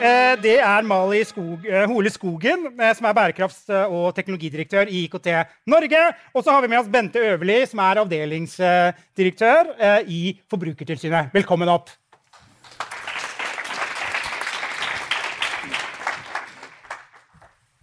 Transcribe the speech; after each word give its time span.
Eh, 0.00 0.36
Det 0.40 0.54
er 0.64 0.82
Mali 0.88 1.20
Skog, 1.28 1.66
eh, 1.68 1.84
Hole 1.90 2.08
Skogen, 2.10 2.66
eh, 2.80 2.92
som 2.96 3.06
er 3.06 3.12
bærekrafts- 3.14 3.68
og 3.90 4.14
teknologidirektør 4.16 4.88
i 4.88 5.04
IKT 5.06 5.28
Norge. 5.66 6.14
Og 6.34 6.44
så 6.44 6.50
har 6.52 6.62
vi 6.62 6.68
med 6.68 6.78
oss 6.80 6.88
Bente 6.88 7.18
Øverli, 7.20 7.66
som 7.68 7.78
er 7.80 8.00
avdelingsdirektør 8.00 9.74
i 10.08 10.38
Forbrukertilsynet. 10.48 11.32
Velkommen 11.34 11.68
opp. 11.68 11.90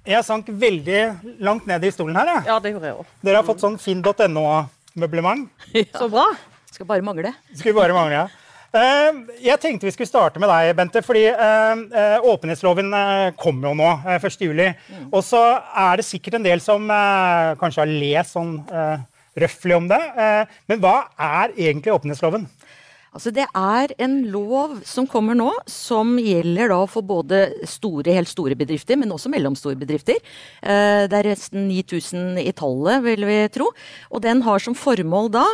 Jeg 0.08 0.24
sank 0.24 0.48
veldig 0.48 1.00
langt 1.44 1.66
ned 1.68 1.84
i 1.84 1.90
stolen 1.92 2.16
her. 2.16 2.30
jeg. 2.32 2.44
Ja, 2.48 2.60
det 2.64 2.72
gjorde 2.72 2.88
jeg 2.88 2.96
også. 3.02 3.16
Dere 3.28 3.40
har 3.42 3.48
fått 3.48 3.64
sånn 3.64 3.76
finn.no-møblement. 3.82 5.50
Så 6.00 6.08
bra. 6.12 6.30
Skal 6.72 6.88
bare 6.88 7.04
mangle. 7.04 7.34
Skal 7.60 7.76
bare 7.76 7.96
mangle. 7.96 8.22
Eh, 8.24 8.47
jeg 8.74 9.60
tenkte 9.64 9.88
vi 9.88 9.94
skulle 9.96 10.10
starte 10.10 10.40
med 10.44 10.50
deg, 10.52 10.74
Bente. 10.78 11.02
fordi 11.06 11.26
eh, 11.32 11.84
eh, 12.02 12.18
Åpenhetsloven 12.28 12.92
eh, 12.94 13.30
kommer 13.40 13.70
jo 13.70 13.76
nå, 13.80 13.92
1. 14.18 14.42
juli, 14.44 14.68
Og 15.12 15.24
så 15.24 15.42
er 15.78 15.98
det 16.02 16.06
sikkert 16.06 16.36
en 16.40 16.44
del 16.48 16.60
som 16.64 16.90
eh, 16.92 17.54
kanskje 17.62 17.86
har 17.86 17.94
lest 17.94 18.36
sånn 18.36 18.58
eh, 18.68 18.98
røftlig 19.38 19.78
om 19.78 19.88
det. 19.88 20.02
Eh, 20.18 20.60
men 20.68 20.82
hva 20.84 21.08
er 21.16 21.54
egentlig 21.56 21.94
åpenhetsloven? 21.96 22.48
Altså 23.18 23.32
Det 23.34 23.48
er 23.50 23.92
en 23.98 24.20
lov 24.30 24.76
som 24.86 25.08
kommer 25.10 25.34
nå, 25.34 25.50
som 25.66 26.20
gjelder 26.22 26.70
da 26.70 26.84
for 26.86 27.02
både 27.02 27.40
store, 27.66 28.14
helt 28.14 28.30
store 28.30 28.54
bedrifter, 28.58 28.94
men 29.00 29.10
også 29.10 29.32
mellomstore 29.34 29.80
bedrifter. 29.80 30.20
Eh, 30.62 31.08
det 31.10 31.18
er 31.18 31.30
nesten 31.32 31.66
9000 31.66 32.38
i 32.44 32.54
tallet, 32.54 33.02
vil 33.08 33.26
vi 33.26 33.40
tro. 33.56 33.72
Og 34.12 34.22
den 34.22 34.44
har 34.46 34.62
som 34.62 34.78
formål 34.78 35.32
da 35.34 35.46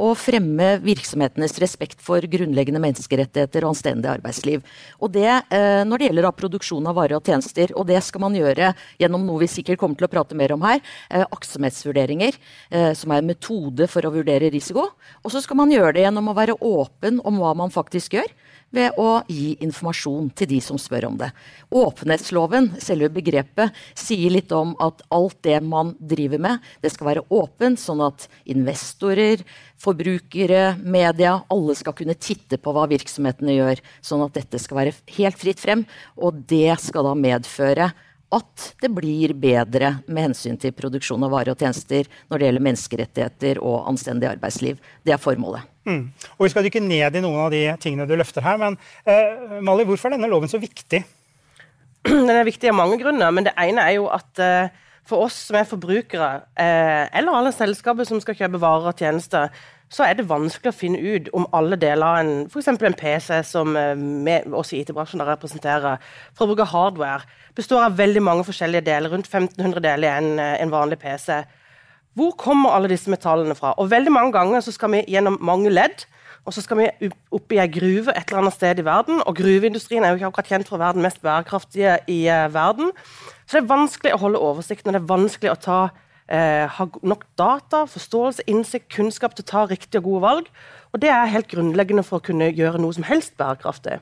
å 0.00 0.14
fremme 0.16 0.70
virksomhetenes 0.80 1.58
respekt 1.60 2.00
for 2.00 2.24
grunnleggende 2.24 2.80
menneskerettigheter 2.80 3.66
og 3.66 3.74
anstendig 3.74 4.08
arbeidsliv. 4.14 4.64
Og 5.04 5.12
det 5.12 5.28
eh, 5.28 5.84
når 5.84 6.00
det 6.00 6.08
gjelder 6.08 6.28
da 6.30 6.32
produksjon 6.40 6.88
av 6.88 6.96
varer 7.02 7.18
og 7.18 7.28
tjenester. 7.28 7.76
Og 7.76 7.84
det 7.92 8.00
skal 8.06 8.24
man 8.24 8.38
gjøre 8.38 8.72
gjennom 9.02 9.28
noe 9.28 9.44
vi 9.44 9.50
sikkert 9.58 9.82
kommer 9.82 10.00
til 10.00 10.08
å 10.08 10.12
prate 10.16 10.40
mer 10.40 10.56
om 10.56 10.64
her. 10.64 10.80
Eh, 11.12 11.26
aktsomhetsvurderinger, 11.28 12.40
som 12.96 13.12
er 13.12 13.20
en 13.20 13.28
metode 13.28 13.86
for 13.90 14.06
å 14.06 14.12
vurdere 14.14 14.48
risiko. 14.52 14.86
Og 15.20 15.32
så 15.34 15.42
skal 15.44 15.58
man 15.58 15.72
gjøre 15.72 15.92
det 15.96 16.04
gjennom 16.06 16.30
å 16.30 16.36
være 16.36 16.56
åpen 16.64 17.09
om 17.26 17.40
hva 17.42 17.50
man 17.58 17.72
faktisk 17.74 18.14
gjør, 18.14 18.30
ved 18.70 18.98
å 19.02 19.20
gi 19.26 19.56
informasjon 19.64 20.28
til 20.38 20.46
de 20.52 20.60
som 20.62 20.78
spør 20.78 21.08
om 21.08 21.16
det. 21.18 21.30
Åpenhetsloven, 21.74 22.68
selve 22.78 23.10
begrepet, 23.12 23.74
sier 23.98 24.30
litt 24.30 24.52
om 24.54 24.76
at 24.82 25.02
alt 25.10 25.40
det 25.42 25.56
man 25.66 25.96
driver 25.98 26.38
med, 26.42 26.68
det 26.84 26.92
skal 26.94 27.10
være 27.10 27.24
åpent, 27.34 27.82
sånn 27.82 28.04
at 28.06 28.28
investorer, 28.54 29.42
forbrukere, 29.80 30.76
media, 30.84 31.40
alle 31.50 31.74
skal 31.78 31.96
kunne 31.98 32.14
titte 32.14 32.60
på 32.62 32.76
hva 32.76 32.86
virksomhetene 32.90 33.56
gjør, 33.56 33.82
sånn 34.06 34.22
at 34.28 34.38
dette 34.38 34.62
skal 34.62 34.84
være 34.84 34.94
helt 35.16 35.40
fritt 35.40 35.62
frem. 35.62 35.82
Og 36.20 36.44
det 36.46 36.78
skal 36.84 37.10
da 37.10 37.16
medføre 37.18 37.90
at 38.34 38.66
det 38.82 38.90
blir 38.94 39.34
bedre 39.38 39.96
med 40.06 40.28
hensyn 40.28 40.58
til 40.60 40.74
produksjon 40.76 41.22
av 41.26 41.32
varer 41.34 41.52
og 41.54 41.62
tjenester 41.62 42.06
når 42.30 42.38
det 42.38 42.48
gjelder 42.48 42.66
menneskerettigheter 42.66 43.60
og 43.62 43.88
anstendig 43.90 44.28
arbeidsliv. 44.30 44.78
Det 45.02 45.14
er 45.14 45.22
formålet. 45.22 45.66
Mm. 45.88 46.04
Og 46.36 46.44
Vi 46.44 46.50
skal 46.52 46.66
dykke 46.66 46.82
ned 46.84 47.16
i 47.16 47.24
noen 47.24 47.40
av 47.46 47.50
de 47.54 47.64
tingene 47.82 48.06
du 48.06 48.14
løfter 48.18 48.44
her. 48.44 48.60
Men 48.60 48.78
eh, 49.04 49.58
Mali, 49.64 49.86
hvorfor 49.88 50.10
er 50.10 50.18
denne 50.18 50.30
loven 50.30 50.52
så 50.52 50.60
viktig? 50.62 51.02
Den 52.06 52.30
er 52.32 52.46
viktig 52.48 52.70
av 52.70 52.78
mange 52.78 53.00
grunner, 53.00 53.34
men 53.34 53.44
det 53.48 53.56
ene 53.60 53.82
er 53.84 53.98
jo 53.98 54.06
at 54.12 54.40
eh, 54.40 54.70
for 55.10 55.26
oss 55.26 55.36
som 55.48 55.58
er 55.58 55.68
forbrukere, 55.68 56.30
eh, 56.54 57.04
eller 57.18 57.36
alle 57.36 57.52
selskaper 57.52 58.06
som 58.08 58.20
skal 58.22 58.38
kjøpe 58.38 58.60
varer 58.62 58.92
og 58.92 59.02
tjenester, 59.02 59.50
så 59.90 60.06
er 60.06 60.14
det 60.18 60.28
vanskelig 60.30 60.70
å 60.70 60.76
finne 60.76 61.00
ut 61.02 61.28
om 61.34 61.48
alle 61.56 61.78
deler 61.80 62.06
av 62.06 62.18
en, 62.22 62.32
f.eks. 62.46 62.68
en 62.70 62.98
PC 62.98 63.40
som 63.48 63.74
eh, 63.76 63.96
vi, 63.98 64.36
oss 64.54 64.70
i 64.72 64.84
IT-bransjen 64.84 65.22
representerer, 65.26 65.98
for 66.30 66.46
å 66.46 66.52
bruke 66.52 66.68
hardware, 66.70 67.26
består 67.58 67.88
av 67.88 67.96
veldig 67.98 68.22
mange 68.22 68.46
forskjellige 68.46 68.86
deler, 68.86 69.10
rundt 69.10 69.26
1500 69.26 69.82
deler 69.82 70.06
i 70.06 70.12
en, 70.12 70.30
eh, 70.38 70.54
en 70.62 70.70
vanlig 70.70 71.00
PC. 71.02 71.40
Hvor 72.18 72.36
kommer 72.38 72.74
alle 72.74 72.90
disse 72.90 73.10
metallene 73.10 73.56
fra? 73.58 73.74
Og 73.82 73.90
veldig 73.90 74.14
mange 74.14 74.34
ganger 74.34 74.62
så 74.62 74.74
skal 74.74 74.94
vi 74.94 75.04
gjennom 75.10 75.38
mange 75.42 75.70
ledd, 75.74 76.06
og 76.46 76.54
så 76.54 76.62
skal 76.64 76.78
vi 76.80 77.10
opp 77.34 77.52
i 77.52 77.58
ei 77.60 77.68
gruve 77.70 78.14
et 78.14 78.30
eller 78.30 78.44
annet 78.44 78.56
sted 78.56 78.78
i 78.80 78.84
verden. 78.86 79.20
Og 79.28 79.36
gruveindustrien 79.36 80.04
er 80.04 80.12
jo 80.12 80.20
ikke 80.20 80.30
akkurat 80.30 80.52
kjent 80.54 80.70
for 80.70 80.78
å 80.78 80.82
være 80.84 80.96
den 80.96 81.04
mest 81.04 81.20
bærekraftige 81.22 81.98
i 82.10 82.22
eh, 82.30 82.46
verden. 82.54 82.94
Så 83.44 83.58
det 83.58 83.64
er 83.64 83.74
vanskelig 83.74 84.14
å 84.14 84.22
holde 84.22 84.42
oversikten, 84.50 84.90
og 84.90 84.96
det 84.96 85.02
er 85.02 85.10
vanskelig 85.10 85.52
å 85.52 85.58
ta, 85.66 85.80
eh, 86.30 86.66
ha 86.70 86.86
nok 87.02 87.26
data, 87.38 87.84
forståelse, 87.90 88.46
innsikt, 88.50 88.88
kunnskap 88.94 89.34
til 89.34 89.44
å 89.46 89.50
ta 89.50 89.64
riktige 89.66 90.02
og 90.02 90.08
gode 90.08 90.22
valg. 90.24 90.52
Og 90.94 91.02
det 91.02 91.10
er 91.12 91.32
helt 91.32 91.50
grunnleggende 91.50 92.06
for 92.06 92.20
å 92.20 92.26
kunne 92.30 92.50
gjøre 92.50 92.80
noe 92.82 92.96
som 92.96 93.06
helst 93.06 93.36
bærekraftig. 93.40 94.00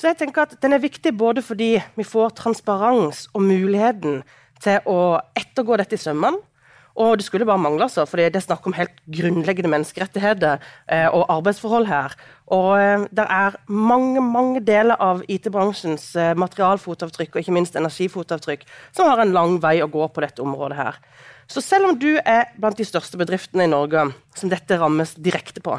Så 0.00 0.08
jeg 0.08 0.20
tenker 0.20 0.46
at 0.46 0.60
Den 0.62 0.72
er 0.72 0.80
viktig 0.80 1.12
både 1.16 1.42
fordi 1.44 1.74
vi 1.96 2.04
får 2.04 2.36
transparens 2.38 3.26
og 3.34 3.42
muligheten 3.44 4.22
til 4.60 4.80
å 4.88 5.20
ettergå 5.36 5.76
dette 5.80 5.98
i 5.98 6.00
sømmene. 6.00 6.40
Og 7.00 7.16
det 7.16 7.24
skulle 7.24 7.46
bare 7.46 7.60
mangle, 7.62 7.86
altså, 7.86 8.04
for 8.04 8.18
det 8.18 8.34
er 8.34 8.42
snakk 8.42 8.66
om 8.66 8.74
helt 8.74 8.96
grunnleggende 9.14 9.70
menneskerettigheter 9.70 10.58
eh, 10.90 11.06
og 11.06 11.28
arbeidsforhold 11.32 11.86
her. 11.86 12.16
Og 12.50 12.72
eh, 12.80 13.04
det 13.14 13.26
er 13.30 13.56
mange 13.70 14.20
mange 14.24 14.60
deler 14.66 14.98
av 15.00 15.22
IT-bransjens 15.30 16.10
eh, 16.18 16.32
materialfotavtrykk 16.36 17.36
og 17.36 17.44
ikke 17.44 17.54
minst 17.54 17.78
energifotavtrykk 17.78 18.66
som 18.90 19.08
har 19.08 19.22
en 19.22 19.36
lang 19.36 19.60
vei 19.62 19.78
å 19.84 19.88
gå 19.90 20.08
på 20.10 20.24
dette 20.24 20.42
området 20.42 20.80
her. 20.80 20.98
Så 21.50 21.62
selv 21.64 21.88
om 21.88 21.96
du 21.98 22.12
er 22.22 22.52
blant 22.60 22.78
de 22.78 22.86
største 22.86 23.18
bedriftene 23.18 23.66
i 23.66 23.70
Norge 23.70 24.06
som 24.38 24.50
dette 24.52 24.76
rammes 24.78 25.16
direkte 25.18 25.62
på, 25.64 25.74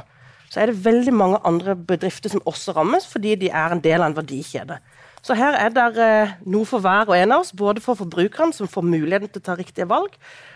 så 0.52 0.60
er 0.60 0.68
det 0.68 0.82
veldig 0.84 1.14
mange 1.16 1.40
andre 1.48 1.78
bedrifter 1.80 2.34
som 2.34 2.44
også 2.50 2.76
rammes 2.76 3.08
fordi 3.08 3.38
de 3.40 3.52
er 3.56 3.72
en 3.72 3.84
del 3.84 4.02
av 4.02 4.10
en 4.10 4.18
verdikjede. 4.18 4.82
Så 5.22 5.36
her 5.38 5.54
er 5.54 5.70
det 5.72 5.86
eh, 6.02 6.34
noe 6.50 6.66
for 6.66 6.82
hver 6.82 7.06
og 7.06 7.14
en 7.16 7.36
av 7.36 7.44
oss, 7.44 7.54
både 7.54 7.82
for 7.84 7.96
forbrukerne, 8.00 8.56
som 8.58 8.70
får 8.70 8.84
muligheten 8.84 9.30
til 9.30 9.42
å 9.44 9.46
ta 9.46 9.56
riktige 9.56 9.86
valg. 9.88 10.16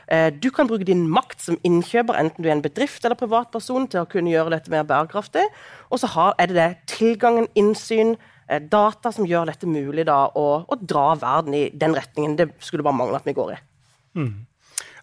Eh, 0.09 0.31
du 0.33 0.49
kan 0.51 0.67
bruke 0.67 0.87
din 0.87 1.03
makt 1.05 1.43
som 1.45 1.59
innkjøper, 1.63 2.17
enten 2.17 2.41
du 2.41 2.49
er 2.49 2.55
en 2.55 2.63
bedrift 2.65 3.05
eller 3.05 3.19
privatperson, 3.19 3.85
til 3.93 4.01
å 4.01 4.09
kunne 4.09 4.33
gjøre 4.33 4.55
dette 4.55 4.73
mer 4.73 4.87
bærekraftig. 4.89 5.45
Og 5.93 6.01
så 6.01 6.09
er 6.33 6.49
det 6.49 6.57
det 6.57 6.67
tilgangen, 6.95 7.45
innsyn, 7.53 8.15
eh, 8.49 8.57
data 8.73 9.13
som 9.13 9.29
gjør 9.29 9.53
dette 9.53 9.69
mulig 9.69 10.07
da, 10.09 10.23
å, 10.33 10.65
å 10.65 10.79
dra 10.81 11.11
verden 11.21 11.53
i 11.61 11.63
den 11.69 11.93
retningen. 11.95 12.35
Det 12.41 12.49
skulle 12.65 12.83
bare 12.89 12.97
mangle 12.97 13.21
at 13.21 13.29
vi 13.29 13.37
går 13.37 13.53
i. 13.53 13.61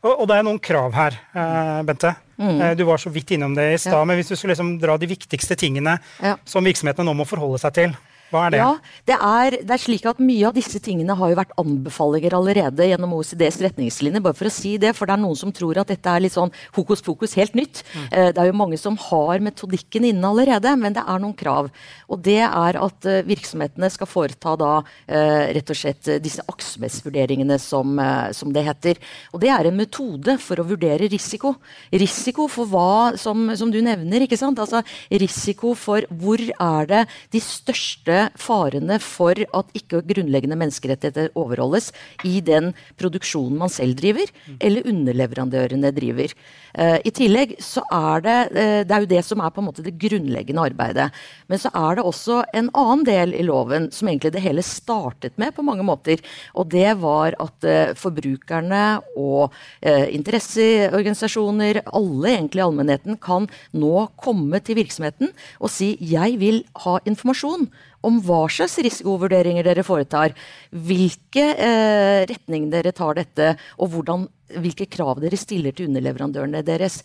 Og, 0.02 0.12
og 0.22 0.26
det 0.30 0.36
er 0.40 0.46
noen 0.46 0.58
krav 0.62 0.94
her, 0.96 1.16
eh, 1.38 1.82
Bente. 1.86 2.14
Eh, 2.42 2.72
du 2.74 2.82
var 2.88 2.98
så 2.98 3.10
vidt 3.14 3.30
innom 3.36 3.52
det 3.54 3.68
i 3.74 3.78
stad. 3.78 3.94
Ja. 4.00 4.04
Men 4.08 4.18
hvis 4.18 4.32
du 4.32 4.34
skulle 4.34 4.56
liksom 4.56 4.72
dra 4.82 4.96
de 4.98 5.06
viktigste 5.06 5.54
tingene 5.58 5.98
Ja. 6.22 6.36
som 6.44 6.64
virksomhetene 6.66 7.06
nå 7.06 7.14
må 7.14 7.26
forholde 7.28 7.60
seg 7.62 7.76
til, 7.76 7.94
hva 8.32 8.46
er 8.46 8.54
det? 8.54 8.60
Ja, 8.62 8.70
det 9.08 9.16
er, 9.18 9.56
det 9.60 9.76
er 9.76 9.82
slik 9.82 10.06
at 10.08 10.20
Mye 10.22 10.48
av 10.48 10.56
disse 10.56 10.80
tingene 10.82 11.16
har 11.18 11.32
jo 11.32 11.38
vært 11.38 11.54
anbefalinger 11.60 12.36
allerede 12.36 12.86
gjennom 12.88 13.16
OECDs 13.18 13.58
retningslinjer. 13.66 14.22
bare 14.24 14.38
for 14.38 14.48
å 14.48 14.52
si 14.54 14.76
det, 14.80 14.94
for 14.96 15.08
det 15.08 15.16
er 15.16 15.22
Noen 15.22 15.38
som 15.38 15.52
tror 15.54 15.80
at 15.82 15.90
dette 15.92 16.08
er 16.08 16.24
litt 16.24 16.34
sånn 16.34 16.52
hokus 16.76 17.02
pokus, 17.04 17.36
helt 17.36 17.56
nytt. 17.58 17.82
Eh, 18.10 18.30
det 18.32 18.40
er 18.40 18.48
jo 18.48 18.56
mange 18.56 18.78
som 18.80 18.96
har 18.96 19.42
metodikken 19.44 20.06
inne 20.08 20.30
allerede, 20.30 20.72
men 20.80 20.96
det 20.96 21.04
er 21.04 21.22
noen 21.22 21.36
krav. 21.36 21.70
Og 22.08 22.22
det 22.24 22.40
er 22.46 22.78
at 22.80 23.08
eh, 23.08 23.24
virksomhetene 23.28 23.90
skal 23.92 24.10
foreta 24.10 24.54
da 24.60 24.72
eh, 25.06 25.52
rett 25.58 25.74
og 25.74 25.78
slett 25.78 26.12
disse 26.24 26.44
aktsomhetsvurderingene, 26.48 27.58
som, 27.62 27.98
som 28.34 28.52
det 28.54 28.64
heter. 28.66 29.00
Og 29.32 29.42
det 29.42 29.52
er 29.52 29.68
en 29.68 29.78
metode 29.78 30.38
for 30.42 30.60
å 30.60 30.66
vurdere 30.66 31.10
risiko. 31.12 31.54
Risiko 31.92 32.48
for 32.50 32.70
hva, 32.70 33.18
som, 33.20 33.50
som 33.58 33.72
du 33.72 33.80
nevner, 33.84 34.24
ikke 34.24 34.40
sant? 34.40 34.60
Altså 34.62 34.82
risiko 35.10 35.74
for 35.78 36.06
hvor 36.22 36.40
er 36.42 36.88
det 36.90 37.02
de 37.34 37.42
største 37.42 38.21
farene 38.38 38.98
for 39.02 39.38
at 39.38 39.78
ikke 39.78 40.02
grunnleggende 40.08 40.58
menneskerettigheter 40.60 41.32
overholdes 41.38 41.90
i 42.28 42.40
den 42.44 42.72
produksjonen 43.00 43.60
man 43.62 43.72
selv 43.72 43.96
driver, 43.98 44.28
eller 44.60 44.86
underleverandørene 44.88 45.92
driver. 45.94 46.34
Eh, 46.74 46.98
I 47.04 47.10
tillegg 47.12 47.56
så 47.60 47.82
er 47.92 48.22
det 48.24 48.36
eh, 48.56 48.80
Det 48.88 48.94
er 48.94 49.04
jo 49.04 49.10
det 49.10 49.22
som 49.26 49.42
er 49.44 49.52
på 49.52 49.60
en 49.60 49.66
måte 49.68 49.84
det 49.84 49.98
grunnleggende 50.00 50.64
arbeidet. 50.70 51.10
Men 51.50 51.60
så 51.60 51.68
er 51.76 51.98
det 51.98 52.06
også 52.08 52.38
en 52.56 52.70
annen 52.72 53.04
del 53.08 53.34
i 53.36 53.44
loven 53.44 53.90
som 53.92 54.08
egentlig 54.08 54.32
det 54.32 54.44
hele 54.44 54.64
startet 54.64 55.36
med 55.40 55.52
på 55.56 55.64
mange 55.66 55.84
måter. 55.84 56.22
Og 56.56 56.70
det 56.72 56.94
var 57.02 57.36
at 57.42 57.68
eh, 57.68 57.92
forbrukerne 57.98 59.02
og 59.18 59.52
interesseorganisasjoner, 59.82 61.82
alle 61.92 62.30
egentlig 62.30 62.60
i 62.60 62.64
allmennheten, 62.64 63.16
kan 63.22 63.48
nå 63.76 64.06
komme 64.20 64.60
til 64.64 64.78
virksomheten 64.78 65.32
og 65.60 65.70
si 65.70 65.96
'jeg 66.00 66.38
vil 66.40 66.64
ha 66.84 66.98
informasjon' 67.06 67.68
om 68.06 68.20
hva 68.24 68.44
slags 68.50 68.78
risikovurderinger 68.82 69.66
dere 69.66 69.84
foretar, 69.86 70.36
hvilke 70.70 71.44
eh, 71.54 72.22
retning 72.30 72.70
dere 72.72 72.94
tar 72.96 73.18
dette, 73.18 73.52
og 73.78 73.92
hvordan, 73.94 74.26
hvilke 74.62 74.88
krav 74.90 75.20
dere 75.22 75.38
stiller 75.40 75.74
til 75.76 75.88
underleverandørene 75.88 76.64
deres. 76.66 77.00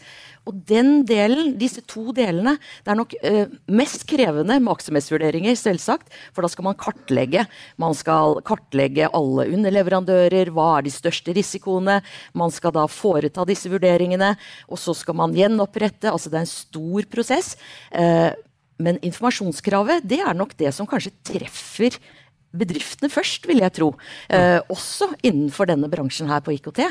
Og 0.48 0.56
den 0.68 1.02
delen, 1.08 1.54
disse 1.60 1.84
to 1.88 2.14
delene, 2.16 2.56
det 2.86 2.92
er 2.94 3.00
nok 3.00 3.16
eh, 3.20 3.54
mest 3.68 4.06
krevende 4.08 4.58
med 4.62 4.72
aktsomhetsvurderinger, 4.74 5.58
selvsagt. 5.60 6.14
For 6.36 6.46
da 6.46 6.52
skal 6.52 6.70
man 6.70 6.80
kartlegge. 6.80 7.44
Man 7.82 7.96
skal 7.98 8.40
kartlegge 8.48 9.12
alle 9.18 9.50
underleverandører. 9.58 10.54
Hva 10.56 10.70
er 10.78 10.88
de 10.88 10.96
største 10.96 11.36
risikoene? 11.36 12.00
Man 12.38 12.54
skal 12.56 12.76
da 12.80 12.88
foreta 12.92 13.44
disse 13.48 13.72
vurderingene. 13.72 14.34
Og 14.72 14.80
så 14.80 14.96
skal 14.96 15.20
man 15.20 15.36
gjenopprette. 15.36 16.12
Altså 16.14 16.32
det 16.32 16.40
er 16.40 16.48
en 16.48 16.54
stor 16.54 17.12
prosess. 17.12 17.56
Eh, 17.92 18.32
men 18.78 19.00
informasjonskravet 19.06 20.06
det 20.08 20.22
er 20.22 20.38
nok 20.38 20.56
det 20.60 20.74
som 20.76 20.90
kanskje 20.90 21.16
treffer 21.28 21.98
bedriftene 22.60 23.10
først, 23.12 23.48
vil 23.50 23.62
jeg 23.64 23.76
tro. 23.78 23.92
Eh, 24.34 24.60
også 24.74 25.12
innenfor 25.26 25.70
denne 25.70 25.90
bransjen 25.92 26.30
her 26.32 26.44
på 26.44 26.56
IKT. 26.56 26.84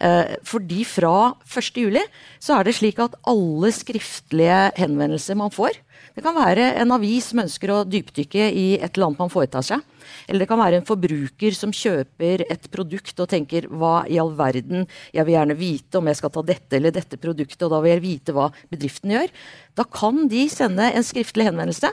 Eh, 0.00 0.36
fordi 0.46 0.84
fra 0.88 1.34
1.7 1.46 1.98
så 2.42 2.58
er 2.58 2.68
det 2.68 2.76
slik 2.78 3.00
at 3.02 3.16
alle 3.28 3.72
skriftlige 3.74 4.60
henvendelser 4.78 5.38
man 5.38 5.52
får 5.54 5.80
Det 6.14 6.22
kan 6.22 6.34
være 6.36 6.76
en 6.78 6.92
avis 6.94 7.32
som 7.32 7.40
ønsker 7.42 7.70
å 7.72 7.84
dypdykke 7.88 8.44
i 8.54 8.66
et 8.76 8.94
eller 8.94 9.08
annet 9.08 9.22
man 9.24 9.32
foretar 9.32 9.64
seg. 9.66 9.80
Eller 10.28 10.44
det 10.44 10.48
kan 10.50 10.60
være 10.60 10.78
en 10.78 10.86
forbruker 10.86 11.56
som 11.56 11.72
kjøper 11.74 12.44
et 12.46 12.68
produkt 12.70 13.18
og 13.18 13.30
tenker 13.32 13.66
hva 13.66 14.04
i 14.06 14.20
all 14.22 14.30
verden, 14.38 14.86
jeg 15.10 15.26
vil 15.26 15.34
gjerne 15.34 15.58
vite 15.58 15.98
om 15.98 16.06
jeg 16.06 16.20
skal 16.20 16.30
ta 16.34 16.44
dette 16.46 16.78
eller 16.78 16.94
dette 16.94 17.18
produktet, 17.18 17.66
og 17.66 17.74
da 17.74 17.82
vil 17.82 17.96
jeg 17.96 18.04
vite 18.04 18.36
hva 18.36 18.50
bedriften 18.70 19.14
gjør. 19.16 19.34
Da 19.74 19.88
kan 19.90 20.28
de 20.30 20.46
sende 20.52 20.86
en 20.92 21.06
skriftlig 21.06 21.48
henvendelse 21.50 21.90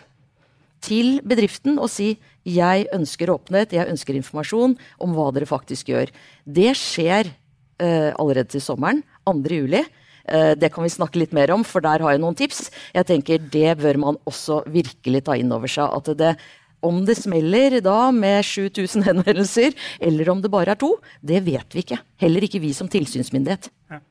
til 0.81 1.19
bedriften 1.28 1.80
og 1.80 1.89
si 1.94 2.16
jeg 2.48 2.88
ønsker 2.95 3.31
åpenhet, 3.33 3.75
jeg 3.75 3.89
ønsker 3.92 4.18
informasjon 4.18 4.75
om 5.01 5.16
hva 5.16 5.30
dere 5.36 5.50
faktisk 5.50 5.92
gjør. 5.92 6.12
Det 6.45 6.72
skjer 6.78 7.30
uh, 7.30 8.12
allerede 8.18 8.50
til 8.56 8.63
sommeren. 8.66 9.04
2. 9.30 9.36
juli. 9.54 9.83
Uh, 10.25 10.54
det 10.57 10.72
kan 10.74 10.86
vi 10.86 10.94
snakke 10.94 11.22
litt 11.22 11.36
mer 11.38 11.54
om, 11.54 11.66
for 11.68 11.86
der 11.86 12.01
har 12.01 12.16
jeg 12.16 12.24
noen 12.24 12.38
tips. 12.38 12.69
Jeg 12.95 13.10
tenker 13.10 13.45
Det 13.54 13.78
bør 13.81 14.01
man 14.01 14.19
også 14.25 14.63
virkelig 14.74 15.25
ta 15.28 15.38
inn 15.38 15.54
over 15.54 15.69
seg. 15.69 15.94
At 16.01 16.10
det, 16.18 16.33
om 16.81 17.04
det 17.06 17.19
smeller 17.22 17.77
da 17.86 18.10
med 18.10 18.42
7000 18.42 19.06
henvendelser, 19.12 19.77
eller 20.01 20.34
om 20.34 20.42
det 20.42 20.54
bare 20.54 20.74
er 20.74 20.81
to, 20.81 20.95
det 21.22 21.45
vet 21.45 21.77
vi 21.77 21.86
ikke. 21.86 22.01
Heller 22.22 22.50
ikke 22.50 22.63
vi 22.63 22.74
som 22.74 22.89
tilsynsmyndighet. 22.89 23.69
Ja. 23.92 24.01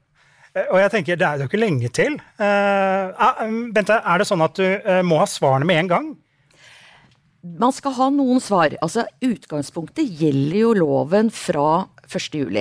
Og 0.70 0.81
jeg 0.81 0.90
tenker, 0.90 1.14
Det 1.19 1.26
er 1.26 1.38
jo 1.38 1.46
ikke 1.46 1.62
lenge 1.62 1.88
til. 1.94 2.16
Uh, 2.38 3.11
Bente, 3.75 3.99
er 4.02 4.19
det 4.19 4.26
sånn 4.26 4.43
at 4.43 4.58
du 4.58 4.66
må 5.06 5.23
ha 5.23 5.26
svarene 5.31 5.66
med 5.66 5.84
en 5.84 5.94
gang? 5.99 6.11
Man 7.40 7.72
skal 7.72 7.94
ha 7.96 8.10
noen 8.12 8.40
svar. 8.44 8.75
Altså, 8.84 9.06
Utgangspunktet 9.25 10.10
gjelder 10.20 10.58
jo 10.58 10.72
loven 10.76 11.31
fra 11.32 11.87
1.7. 12.04 12.60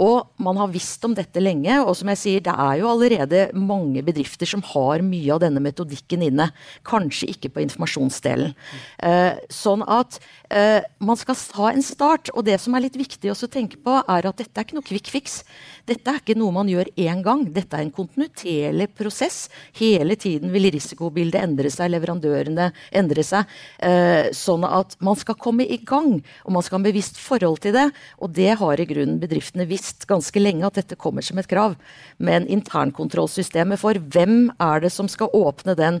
Og 0.00 0.42
man 0.42 0.58
har 0.58 0.72
visst 0.72 1.04
om 1.06 1.14
dette 1.14 1.42
lenge. 1.42 1.76
Og 1.84 1.94
som 1.98 2.10
jeg 2.10 2.20
sier, 2.20 2.44
det 2.44 2.54
er 2.54 2.80
jo 2.80 2.90
allerede 2.90 3.44
mange 3.54 4.02
bedrifter 4.06 4.48
som 4.48 4.62
har 4.74 5.04
mye 5.06 5.30
av 5.34 5.42
denne 5.44 5.62
metodikken 5.62 6.24
inne. 6.26 6.48
Kanskje 6.86 7.30
ikke 7.30 7.52
på 7.54 7.62
informasjonsdelen. 7.62 8.54
Eh, 8.98 9.38
sånn 9.54 9.84
at 9.86 10.18
eh, 10.50 10.82
man 10.98 11.18
skal 11.20 11.38
ha 11.60 11.70
en 11.70 11.84
start. 11.86 12.32
Og 12.34 12.46
det 12.48 12.58
som 12.62 12.74
er 12.74 12.86
litt 12.88 12.98
viktig 12.98 13.30
å 13.30 13.38
tenke 13.46 13.78
på, 13.78 14.00
er 14.02 14.26
at 14.26 14.42
dette 14.42 14.58
er 14.58 14.66
ikke 14.66 14.78
noe 14.80 14.88
quick 14.88 15.12
fix. 15.12 15.42
Dette 15.86 16.10
er 16.10 16.18
ikke 16.18 16.38
noe 16.40 16.54
man 16.56 16.70
gjør 16.70 16.90
én 16.98 17.22
gang. 17.22 17.46
Dette 17.54 17.78
er 17.78 17.86
en 17.86 17.94
kontinuerlig 17.94 18.90
prosess. 18.98 19.46
Hele 19.78 20.18
tiden 20.18 20.50
vil 20.54 20.72
risikobildet 20.74 21.44
endre 21.44 21.70
seg, 21.70 21.92
leverandørene 21.94 22.70
endre 22.98 23.26
seg. 23.26 23.46
Eh, 23.78 24.32
sånn 24.34 24.66
at 24.66 24.98
man 25.04 25.18
skal 25.20 25.38
komme 25.38 25.68
i 25.68 25.78
gang, 25.86 26.18
og 26.42 26.56
man 26.56 26.66
skal 26.66 26.80
ha 26.80 26.82
en 26.82 26.90
bevisst 26.90 27.20
forhold 27.22 27.62
til 27.62 27.76
det. 27.78 27.88
Og 28.18 28.34
det 28.34 28.56
har 28.58 28.80
i 28.80 28.88
grunnen 28.90 29.22
bedriftene 29.22 29.68
visst 29.70 29.83
visst 29.84 30.06
ganske 30.08 30.40
lenge 30.40 30.66
at 30.66 30.78
dette 30.78 30.96
kommer 30.96 31.22
som 31.22 31.38
et 31.38 31.48
krav. 31.48 31.76
Men 32.18 32.48
internkontrollsystemet 32.48 33.80
for 33.80 33.94
hvem 33.94 34.50
er 34.60 34.84
det 34.84 34.92
som 34.92 35.08
skal 35.08 35.32
åpne 35.34 35.76
den, 35.76 36.00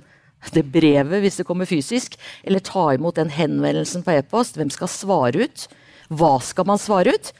det 0.52 0.66
brevet 0.68 1.22
hvis 1.22 1.38
det 1.40 1.46
kommer 1.48 1.68
fysisk, 1.68 2.18
eller 2.44 2.60
ta 2.60 2.92
imot 2.94 3.16
den 3.16 3.30
henvendelsen 3.32 4.04
på 4.04 4.12
e-post, 4.12 4.58
hvem 4.58 4.70
skal 4.70 4.88
svare 4.88 5.46
ut? 5.46 5.66
Hva 6.12 6.36
skal 6.44 6.66
man 6.68 6.80
svare 6.80 7.14
ut? 7.14 7.32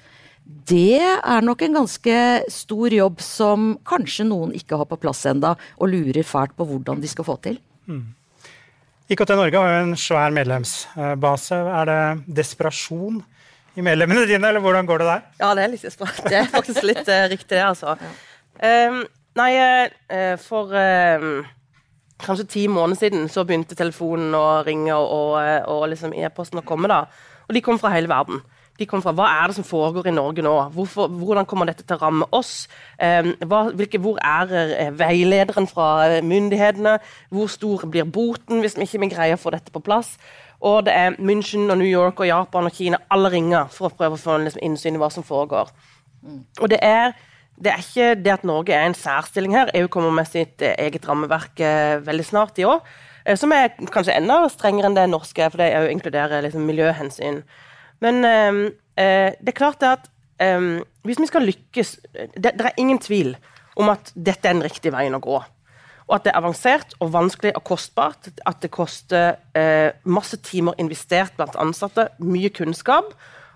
Det 0.44 1.00
er 1.00 1.44
nok 1.44 1.62
en 1.64 1.76
ganske 1.80 2.16
stor 2.52 2.92
jobb 2.92 3.20
som 3.20 3.74
kanskje 3.84 4.26
noen 4.28 4.52
ikke 4.56 4.76
har 4.80 4.88
på 4.88 5.00
plass 5.00 5.24
enda, 5.28 5.54
og 5.76 5.92
lurer 5.92 6.24
fælt 6.24 6.56
på 6.56 6.64
hvordan 6.68 7.00
de 7.00 7.08
skal 7.08 7.28
få 7.28 7.36
til. 7.44 7.60
Mm. 7.88 8.14
IKT 9.12 9.34
Norge 9.36 9.60
har 9.60 9.68
jo 9.68 9.80
en 9.84 9.96
svær 10.00 10.32
medlemsbase. 10.32 11.60
Er 11.60 11.88
det 11.90 12.36
desperasjon 12.40 13.20
i 13.76 13.82
medlemmene 13.82 14.26
dine, 14.28 14.48
eller 14.48 14.62
hvordan 14.62 14.86
går 14.86 15.02
det 15.02 15.10
der? 15.10 15.26
Ja, 15.40 15.50
det 15.54 15.64
er, 15.64 15.72
litt, 15.72 15.82
det 16.30 16.38
er 16.38 16.48
faktisk 16.52 16.86
litt 16.86 17.08
uh, 17.08 17.26
riktig, 17.32 17.56
det, 17.56 17.64
altså. 17.66 17.96
Ja. 17.98 18.88
Um, 18.88 19.02
nei, 19.38 19.50
uh, 20.14 20.34
for 20.38 20.70
um, 20.70 21.44
kanskje 22.22 22.50
ti 22.56 22.66
måneder 22.70 23.00
siden 23.00 23.28
så 23.28 23.44
begynte 23.44 23.78
telefonen 23.78 24.34
å 24.38 24.62
ringe 24.66 24.94
og, 24.94 25.10
og, 25.10 25.70
og 25.74 25.88
liksom 25.90 26.14
e-posten 26.14 26.62
å 26.62 26.66
komme. 26.66 26.90
da. 26.90 27.04
Og 27.48 27.56
de 27.56 27.64
kom 27.64 27.80
fra 27.82 27.92
hele 27.96 28.10
verden. 28.12 28.44
De 28.78 28.86
kom 28.90 29.02
fra 29.02 29.12
Hva 29.14 29.28
er 29.30 29.50
det 29.50 29.54
som 29.58 29.66
foregår 29.66 30.08
i 30.10 30.14
Norge 30.14 30.42
nå? 30.42 30.52
Hvorfor, 30.74 31.06
hvordan 31.06 31.46
kommer 31.46 31.68
dette 31.70 31.84
til 31.86 31.94
å 31.94 32.00
ramme 32.00 32.26
oss? 32.34 32.64
Um, 32.98 33.34
hva, 33.46 33.68
hvilke, 33.74 34.00
hvor 34.02 34.18
er 34.18 34.94
veilederen 34.98 35.68
fra 35.70 36.20
myndighetene? 36.22 36.96
Hvor 37.34 37.52
stor 37.52 37.86
blir 37.90 38.06
boten 38.06 38.64
hvis 38.64 38.78
vi 38.78 38.86
ikke 38.86 39.12
greier 39.14 39.38
å 39.38 39.42
få 39.42 39.54
dette 39.54 39.74
på 39.74 39.82
plass? 39.82 40.16
Og 40.64 40.86
det 40.86 40.94
er 40.96 41.18
München 41.20 41.68
og 41.68 41.78
New 41.78 41.88
York 41.88 42.20
og 42.22 42.28
Japan 42.28 42.68
og 42.70 42.72
Kina. 42.72 43.00
Alle 43.12 43.30
ringer 43.34 43.68
for 43.72 43.90
å 43.90 43.96
prøve 43.96 44.16
å 44.16 44.20
få 44.20 44.38
liksom, 44.40 44.62
innsyn 44.64 44.96
i 44.96 45.02
hva 45.02 45.10
som 45.12 45.26
foregår. 45.26 45.72
Mm. 46.24 46.40
Og 46.62 46.70
det 46.72 46.78
er, 46.80 47.12
det 47.60 47.72
er, 47.72 47.82
ikke 47.84 48.14
det 48.24 48.32
at 48.32 48.46
Norge 48.48 48.72
er 48.72 48.88
en 48.88 48.96
særstilling 48.96 49.56
her. 49.56 49.72
EU 49.76 49.90
kommer 49.92 50.14
med 50.16 50.30
sitt 50.30 50.64
eh, 50.64 50.76
eget 50.86 51.04
rammeverk 51.08 51.60
eh, 51.60 51.98
veldig 52.06 52.26
snart 52.30 52.62
i 52.62 52.66
år. 52.68 52.80
Eh, 53.26 53.36
som 53.40 53.52
er 53.52 53.74
kanskje 53.92 54.16
enda 54.16 54.40
strengere 54.52 54.88
enn 54.88 54.96
det 54.96 55.04
norske, 55.12 55.50
for 55.52 55.60
det 55.60 55.72
jo 55.74 55.92
inkluderer 55.92 56.46
liksom, 56.46 56.64
miljøhensyn. 56.68 57.42
Men 58.04 58.24
eh, 58.24 59.32
det 59.36 59.52
er 59.52 59.58
klart 59.58 59.84
at 59.84 60.08
ehm, 60.42 60.78
hvis 61.04 61.20
vi 61.20 61.28
skal 61.28 61.44
lykkes 61.44 61.96
det, 62.14 62.54
det 62.56 62.64
er 62.64 62.80
ingen 62.80 63.00
tvil 63.02 63.34
om 63.76 63.90
at 63.92 64.12
dette 64.14 64.48
er 64.48 64.56
den 64.56 64.64
riktige 64.64 64.94
veien 64.94 65.16
å 65.16 65.22
gå. 65.22 65.42
Og 66.08 66.18
at 66.18 66.26
det 66.26 66.34
er 66.34 66.40
avansert 66.42 66.92
og 67.00 67.12
vanskelig 67.14 67.54
og 67.56 67.64
kostbart. 67.64 68.28
At 68.46 68.60
det 68.62 68.70
koster 68.74 69.38
eh, 69.56 69.96
masse 70.04 70.36
timer 70.44 70.76
investert 70.78 71.32
blant 71.38 71.56
ansatte, 71.60 72.10
mye 72.20 72.50
kunnskap, 72.52 73.14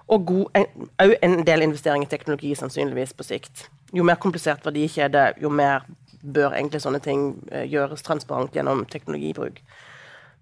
og 0.09 0.31
òg 0.33 0.47
en, 0.57 1.41
del 1.45 1.67
investering 1.67 2.07
i 2.07 2.09
teknologi, 2.09 2.55
sannsynligvis, 2.57 3.13
på 3.13 3.27
sikt. 3.27 3.67
Jo 3.93 4.05
mer 4.05 4.17
komplisert 4.21 4.65
verdikjede, 4.65 5.35
jo 5.43 5.53
mer 5.53 5.85
bør 6.23 6.57
egentlig 6.57 6.81
sånne 6.83 7.01
ting 7.05 7.31
eh, 7.53 7.67
gjøres 7.69 8.03
transparent 8.07 8.57
gjennom 8.57 8.87
teknologibruk. 8.89 9.61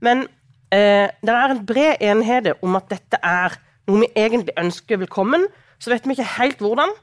Men 0.01 0.25
eh, 0.71 1.11
det 1.11 1.35
er 1.35 1.53
en 1.53 1.65
bred 1.67 2.03
enighet 2.05 2.53
om 2.63 2.79
at 2.79 2.87
dette 2.93 3.21
er 3.23 3.59
noe 3.87 4.05
vi 4.05 4.13
egentlig 4.19 4.55
ønsker 4.59 5.03
velkommen. 5.03 5.47
Så 5.79 5.91
vet 5.93 6.07
vi 6.07 6.17
ikke 6.17 6.37
helt 6.39 6.63
hvordan. 6.63 6.95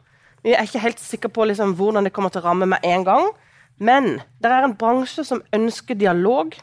Vi 0.44 0.56
er 0.56 0.66
ikke 0.66 0.84
helt 0.84 1.04
sikre 1.04 1.32
på 1.32 1.46
liksom, 1.48 1.75
hvordan 1.80 2.08
det 2.08 2.13
kommer 2.16 2.34
til 2.34 2.44
å 2.44 2.50
ramme 2.50 2.68
med 2.74 2.84
en 2.88 3.06
gang. 3.08 3.30
Men 3.77 4.20
det 4.42 4.51
er 4.51 4.68
en 4.68 4.77
bransje 4.77 5.25
som 5.27 5.42
ønsker 5.56 5.98
dialog 5.98 6.53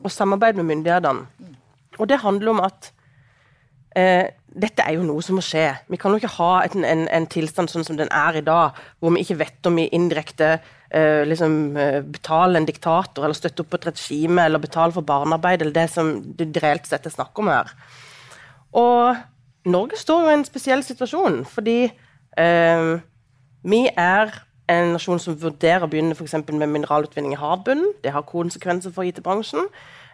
og 0.00 0.10
samarbeid 0.10 0.58
med 0.58 0.68
myndighetene. 0.70 1.26
Og 1.98 2.08
det 2.08 2.22
handler 2.22 2.54
om 2.54 2.62
at 2.64 2.90
eh, 3.96 4.30
dette 4.50 4.82
er 4.82 4.96
jo 4.96 5.06
noe 5.06 5.22
som 5.22 5.36
må 5.38 5.44
skje. 5.44 5.68
Vi 5.90 5.98
kan 6.00 6.12
jo 6.12 6.20
ikke 6.20 6.34
ha 6.38 6.50
et, 6.64 6.74
en, 6.74 7.06
en, 7.06 7.26
tilstand 7.30 7.70
sånn 7.70 7.86
som 7.86 7.98
den 7.98 8.10
er 8.14 8.40
i 8.40 8.44
dag, 8.44 8.78
hvor 8.98 9.14
vi 9.14 9.22
ikke 9.24 9.38
vet 9.42 9.68
om 9.68 9.78
vi 9.78 9.86
indirekte 9.94 10.52
eh, 10.56 11.22
liksom, 11.28 11.58
eh, 11.78 12.00
betaler 12.02 12.60
en 12.60 12.68
diktator, 12.68 13.24
eller 13.24 13.38
støtter 13.38 13.66
opp 13.66 13.78
et 13.78 13.90
regime, 13.92 14.46
eller 14.46 14.62
betaler 14.62 14.96
for 14.96 15.06
barnearbeid, 15.06 15.62
eller 15.62 15.76
det 15.76 15.86
som 15.92 16.16
det 16.38 16.50
reelt 16.64 16.88
sett 16.88 17.06
er 17.06 17.14
snakk 17.14 17.38
om 17.42 17.52
her. 17.52 17.70
Og 18.80 19.70
Norge 19.70 19.98
står 20.00 20.24
jo 20.24 20.32
i 20.32 20.38
en 20.38 20.46
spesiell 20.48 20.82
situasjon, 20.86 21.42
fordi 21.50 21.80
eh, 21.86 22.92
vi 23.70 23.82
er 23.92 24.32
en 24.70 24.92
nasjon 24.94 25.20
som 25.22 25.38
vurderer 25.38 25.84
å 25.84 25.90
begynne 25.90 26.14
for 26.14 26.52
med 26.52 26.70
mineralutvinning 26.70 27.34
i 27.34 27.40
havbunnen. 27.40 27.94
Det 28.04 28.12
har 28.14 28.28
konsekvenser 28.28 28.92
for 28.94 29.04
IT-bransjen. 29.04 29.66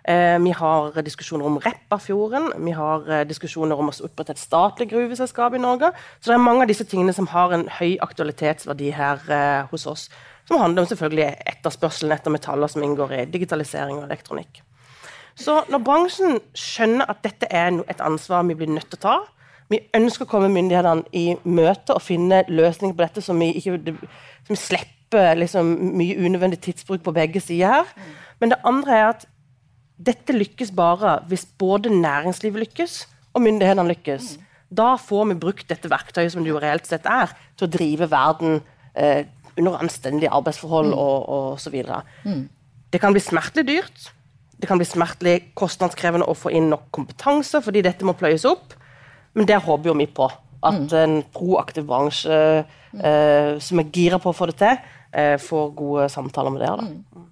Eh, 0.06 0.38
vi 0.38 0.52
har 0.54 1.02
diskusjoner 1.02 1.46
om 1.46 1.58
Repparfjorden. 1.58 2.52
Vi 2.64 2.70
har 2.70 3.08
eh, 3.10 3.24
diskusjoner 3.26 3.76
om 3.76 3.90
å 3.90 3.94
opprette 4.06 4.36
et 4.36 4.38
statlig 4.38 4.88
gruveselskap 4.92 5.54
i 5.54 5.62
Norge. 5.62 5.90
Så 6.20 6.30
det 6.30 6.36
er 6.36 6.44
mange 6.44 6.62
av 6.62 6.70
disse 6.70 6.86
tingene 6.86 7.12
som 7.12 7.26
har 7.32 7.52
en 7.52 7.66
høy 7.80 7.96
aktualitetsverdi 8.06 8.92
her 8.94 9.26
eh, 9.26 9.66
hos 9.72 9.86
oss. 9.90 10.08
Som 10.46 10.62
handler 10.62 10.84
om 10.84 10.90
selvfølgelig 10.92 11.26
etterspørselen 11.56 12.14
etter 12.14 12.30
metaller 12.30 12.70
som 12.70 12.86
inngår 12.86 13.16
i 13.16 13.24
digitalisering 13.32 13.98
og 13.98 14.06
elektronikk. 14.06 14.62
Så 15.36 15.64
når 15.68 15.82
bransjen 15.84 16.38
skjønner 16.56 17.10
at 17.10 17.24
dette 17.26 17.50
er 17.50 17.74
et 17.90 18.00
ansvar 18.00 18.46
vi 18.46 18.56
blir 18.56 18.70
nødt 18.72 18.88
til 18.94 19.00
å 19.00 19.06
ta, 19.08 19.16
vi 19.72 19.80
ønsker 19.96 20.26
å 20.26 20.30
komme 20.30 20.50
myndighetene 20.54 21.06
i 21.16 21.34
møte 21.42 21.96
og 21.96 22.04
finne 22.04 22.44
løsninger 22.48 22.94
på 22.94 23.02
dette 23.02 23.24
som 23.24 23.40
vi, 23.42 23.50
ikke, 23.58 23.96
som 24.46 24.58
slipper 24.58 25.34
liksom, 25.40 25.72
mye 25.98 26.18
unødvendig 26.22 26.60
tidsbruk 26.66 27.02
på 27.06 27.14
begge 27.16 27.42
sider 27.42 27.80
her. 27.80 27.90
Men 28.40 28.52
det 28.52 28.60
andre 28.68 28.94
er 28.96 29.06
at 29.10 29.26
dette 29.96 30.34
lykkes 30.36 30.70
bare 30.76 31.18
hvis 31.30 31.46
både 31.58 31.90
næringslivet 31.90 32.66
lykkes 32.66 32.98
og 33.34 33.42
myndighetene 33.42 33.90
lykkes. 33.90 34.36
Da 34.76 34.94
får 35.00 35.30
vi 35.30 35.38
brukt 35.40 35.68
dette 35.70 35.90
verktøyet 35.90 36.34
som 36.34 36.44
det 36.44 36.52
jo 36.52 36.60
reelt 36.62 36.86
sett 36.88 37.06
er, 37.10 37.32
til 37.56 37.66
å 37.66 37.72
drive 37.72 38.10
verden 38.10 38.60
eh, 38.94 39.26
under 39.56 39.80
anstendige 39.80 40.32
arbeidsforhold 40.34 40.92
mm. 40.92 40.98
og, 41.00 41.28
og 41.36 41.60
så 41.62 41.72
videre. 41.72 42.02
Mm. 42.26 42.46
Det 42.92 43.00
kan 43.02 43.14
bli 43.14 43.22
smertelig 43.24 43.66
dyrt. 43.68 44.10
Det 44.56 44.68
kan 44.68 44.80
bli 44.80 44.88
smertelig 44.88 45.36
kostnadskrevende 45.58 46.28
å 46.28 46.36
få 46.36 46.52
inn 46.56 46.70
nok 46.72 46.88
kompetanse, 46.96 47.60
fordi 47.64 47.82
dette 47.84 48.06
må 48.08 48.16
pløyes 48.16 48.46
opp. 48.48 48.76
Men 49.36 49.48
det 49.48 49.60
håper 49.62 49.90
jo 49.90 49.96
vi 49.98 50.08
på. 50.08 50.28
At 50.66 50.80
mm. 50.80 50.98
en 50.98 51.16
proaktiv 51.34 51.86
bransje 51.86 52.36
eh, 52.64 53.50
som 53.62 53.82
er 53.82 53.90
gira 53.92 54.18
på 54.22 54.32
å 54.32 54.36
få 54.36 54.48
det 54.50 54.56
til, 54.62 54.78
eh, 55.12 55.36
får 55.42 55.72
gode 55.78 56.08
samtaler 56.12 56.54
med 56.54 56.64
dere. 56.64 56.86
Da. 56.86 57.25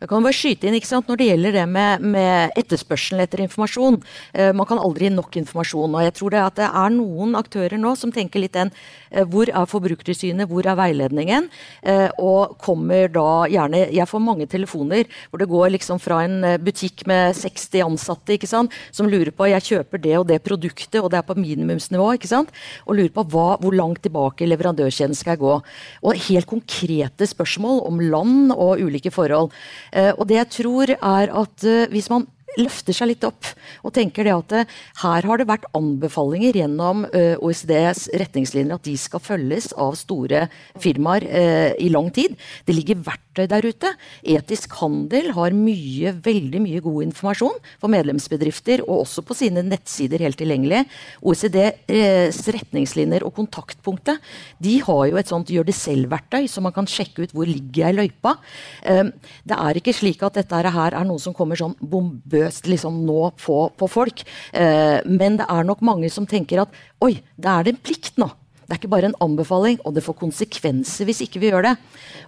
Jeg 0.00 0.10
kan 0.10 0.24
bare 0.24 0.36
skyte 0.36 0.68
inn 0.68 0.78
ikke 0.78 0.90
sant, 0.90 1.08
Når 1.08 1.20
det 1.20 1.28
gjelder 1.30 1.56
det 1.58 1.66
med, 1.68 2.06
med 2.14 2.58
etterspørselen 2.58 3.24
etter 3.24 3.42
informasjon 3.44 4.00
eh, 4.34 4.52
Man 4.56 4.68
kan 4.68 4.80
aldri 4.82 5.08
gi 5.08 5.14
nok 5.14 5.36
informasjon. 5.40 5.94
og 5.94 6.04
jeg 6.04 6.14
tror 6.18 6.34
det, 6.34 6.44
at 6.44 6.58
det 6.60 6.68
er 6.68 6.94
noen 6.94 7.36
aktører 7.38 7.78
nå 7.80 7.94
som 7.96 8.12
tenker 8.14 8.42
litt 8.42 8.56
den 8.56 8.72
eh, 9.10 9.24
Hvor 9.24 9.48
er 9.48 9.70
Forbrukertilsynet, 9.70 10.48
hvor 10.50 10.66
er 10.66 10.78
veiledningen? 10.78 11.48
Eh, 11.82 12.08
og 12.18 12.58
kommer 12.62 13.08
da 13.12 13.46
gjerne 13.50 13.86
Jeg 13.94 14.08
får 14.08 14.24
mange 14.24 14.48
telefoner 14.50 15.08
hvor 15.30 15.42
det 15.42 15.48
går 15.50 15.72
liksom 15.74 16.00
fra 16.02 16.22
en 16.26 16.42
eh, 16.44 16.58
butikk 16.60 17.06
med 17.08 17.36
60 17.36 17.84
ansatte 17.84 18.36
ikke 18.36 18.48
sant, 18.50 18.74
som 18.94 19.08
lurer 19.10 19.32
på 19.34 19.48
jeg 19.50 19.66
kjøper 19.70 20.02
det 20.02 20.14
og 20.18 20.26
det 20.28 20.40
produktet, 20.44 21.00
og 21.00 21.10
det 21.12 21.20
er 21.20 21.26
på 21.26 21.36
minimumsnivå. 21.38 22.12
ikke 22.16 22.30
sant, 22.30 22.52
Og 22.86 22.96
lurer 22.98 23.12
på 23.14 23.24
hva, 23.32 23.48
hvor 23.60 23.74
langt 23.74 24.02
tilbake 24.04 24.46
leverandørkjeden 24.48 25.16
skal 25.16 25.36
jeg 25.36 25.42
gå. 25.42 25.54
Og 26.02 26.22
helt 26.28 26.48
konkrete 26.48 27.26
spørsmål 27.28 27.82
om 27.88 28.00
land 28.00 28.52
og 28.54 28.82
ulike 28.82 29.12
forhold. 29.14 29.52
Eh, 29.92 30.12
og 30.16 30.28
det 30.28 30.36
jeg 30.36 30.50
tror 30.58 30.94
er 30.96 31.32
at 31.42 31.64
eh, 31.64 31.88
hvis 31.92 32.10
man 32.10 32.26
løfter 32.58 32.96
seg 32.96 33.12
litt 33.12 33.24
opp 33.26 33.46
og 33.86 33.94
tenker 33.94 34.26
det 34.26 34.34
at 34.34 34.54
eh, 34.56 34.76
her 35.02 35.26
har 35.28 35.40
det 35.40 35.48
vært 35.48 35.66
anbefalinger 35.76 36.56
gjennom 36.58 37.04
uh, 37.12 37.36
OECDs 37.44 38.08
retningslinjer 38.18 38.74
at 38.74 38.86
de 38.86 38.94
skal 38.98 39.22
følges 39.22 39.70
av 39.78 39.94
store 39.98 40.46
firmaer 40.80 41.26
uh, 41.28 41.70
i 41.78 41.90
lang 41.92 42.10
tid. 42.14 42.34
Det 42.66 42.74
ligger 42.74 43.00
verktøy 43.06 43.46
der 43.50 43.66
ute. 43.66 43.92
Etisk 44.26 44.74
handel 44.80 45.30
har 45.36 45.56
mye, 45.56 46.14
veldig 46.24 46.62
mye 46.64 46.82
god 46.84 47.06
informasjon 47.08 47.58
for 47.78 47.92
medlemsbedrifter, 47.92 48.82
og 48.86 49.04
også 49.04 49.24
på 49.26 49.36
sine 49.38 49.62
nettsider 49.66 50.24
helt 50.24 50.38
tilgjengelig. 50.40 50.84
OECDs 51.22 52.42
retningslinjer 52.58 53.26
og 53.26 53.36
kontaktpunktet 53.38 54.22
de 54.62 54.78
har 54.84 55.04
jo 55.10 55.20
et 55.20 55.30
sånt 55.30 55.50
gjør 55.52 55.68
det 55.68 55.76
selv-verktøy, 55.78 56.48
så 56.50 56.62
man 56.64 56.74
kan 56.74 56.88
sjekke 56.90 57.26
ut 57.26 57.34
hvor 57.36 57.48
ligger 57.48 57.86
jeg 57.86 57.94
i 57.94 57.98
løypa. 57.98 58.34
Det 58.82 59.56
er 59.56 59.78
ikke 59.78 59.94
slik 59.96 60.22
at 60.26 60.38
dette 60.40 60.58
her 60.74 60.96
er 60.96 61.06
noe 61.06 61.22
som 61.22 61.36
kommer 61.36 61.58
sånn 61.58 61.76
bombøst 61.78 62.47
løst 62.48 62.68
liksom 62.68 63.04
nå 63.06 63.30
på, 63.38 63.60
på 63.76 63.88
folk. 63.88 64.24
Eh, 64.52 64.98
men 65.06 65.38
det 65.38 65.46
er 65.48 65.64
nok 65.68 65.84
mange 65.84 66.10
som 66.10 66.26
tenker 66.26 66.64
at 66.64 66.84
oi, 67.04 67.18
da 67.36 67.58
er 67.58 67.68
det 67.68 67.76
en 67.76 67.82
plikt 67.82 68.18
nå. 68.18 68.30
Det 68.68 68.74
er 68.74 68.80
ikke 68.82 68.92
bare 68.92 69.08
en 69.08 69.20
anbefaling, 69.24 69.78
og 69.88 69.94
det 69.96 70.04
får 70.04 70.18
konsekvenser 70.20 71.08
hvis 71.08 71.22
ikke 71.24 71.40
vi 71.40 71.48
gjør 71.48 71.70
det. 71.70 71.76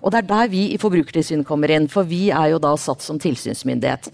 Og 0.00 0.12
det 0.12 0.22
er 0.22 0.30
der 0.30 0.46
vi 0.48 0.70
i 0.72 0.78
Forbrukertilsynet 0.80 1.44
kommer 1.44 1.68
inn, 1.74 1.88
for 1.92 2.08
vi 2.08 2.30
er 2.32 2.54
jo 2.54 2.62
da 2.62 2.72
satt 2.80 3.04
som 3.04 3.18
tilsynsmyndighet. 3.20 4.08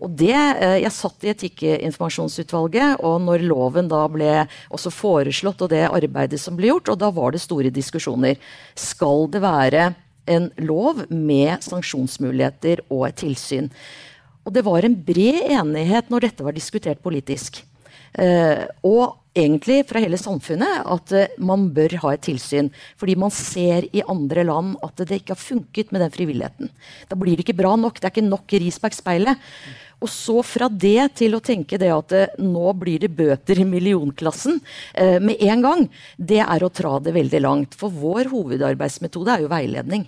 Og 0.00 0.12
det, 0.16 0.36
eh, 0.36 0.80
Jeg 0.80 0.92
satt 0.92 1.24
i 1.24 1.32
Etikkinformasjonsutvalget, 1.32 3.00
og 3.00 3.20
når 3.20 3.46
loven 3.48 3.88
da 3.88 4.06
ble 4.08 4.46
også 4.70 4.92
foreslått, 4.92 5.62
og 5.62 5.70
det 5.70 5.88
arbeidet 5.88 6.40
som 6.40 6.56
ble 6.56 6.68
gjort, 6.68 6.88
og 6.88 6.98
da 6.98 7.10
var 7.10 7.32
det 7.32 7.40
store 7.40 7.70
diskusjoner. 7.70 8.36
Skal 8.74 9.28
det 9.28 9.40
være 9.40 9.94
en 10.26 10.50
lov 10.58 11.06
med 11.10 11.60
sanksjonsmuligheter 11.60 12.80
og 12.90 13.08
et 13.08 13.16
tilsyn? 13.16 13.70
Og 14.46 14.54
det 14.54 14.64
var 14.66 14.86
en 14.86 14.96
bred 15.06 15.50
enighet 15.52 16.10
når 16.12 16.28
dette 16.28 16.46
var 16.46 16.56
diskutert 16.56 17.02
politisk. 17.04 17.62
Eh, 18.18 18.64
og 18.82 19.20
egentlig 19.36 19.84
fra 19.86 20.00
hele 20.02 20.18
samfunnet 20.18 20.86
at 20.90 21.12
eh, 21.14 21.36
man 21.38 21.68
bør 21.74 21.94
ha 22.04 22.14
et 22.14 22.24
tilsyn. 22.26 22.70
Fordi 22.98 23.16
man 23.20 23.34
ser 23.34 23.86
i 23.94 24.02
andre 24.02 24.44
land 24.48 24.74
at 24.86 25.04
det 25.04 25.20
ikke 25.20 25.36
har 25.36 25.42
funket 25.42 25.92
med 25.92 26.04
den 26.04 26.14
frivilligheten. 26.14 26.72
Da 27.10 27.18
blir 27.18 27.36
det 27.36 27.46
ikke 27.46 27.60
bra 27.60 27.76
nok. 27.78 28.00
Det 28.00 28.08
er 28.08 28.16
ikke 28.16 28.26
nok 28.26 28.58
ris 28.64 28.80
bak 28.82 28.96
speilet. 28.96 29.50
Og 30.00 30.08
så 30.08 30.40
fra 30.46 30.70
det 30.72 31.12
til 31.20 31.36
å 31.36 31.42
tenke 31.44 31.78
det 31.80 31.90
at 31.92 32.14
eh, 32.16 32.38
nå 32.40 32.72
blir 32.80 33.02
det 33.02 33.12
bøter 33.12 33.60
i 33.60 33.68
millionklassen 33.68 34.56
uh, 34.56 35.18
med 35.20 35.42
en 35.44 35.64
gang, 35.66 35.82
det 36.16 36.40
er 36.40 36.64
å 36.64 36.72
tra 36.72 36.94
det 37.04 37.12
veldig 37.16 37.42
langt. 37.44 37.76
For 37.76 37.92
vår 37.92 38.30
hovedarbeidsmetode 38.32 39.34
er 39.34 39.44
jo 39.44 39.52
veiledning. 39.52 40.06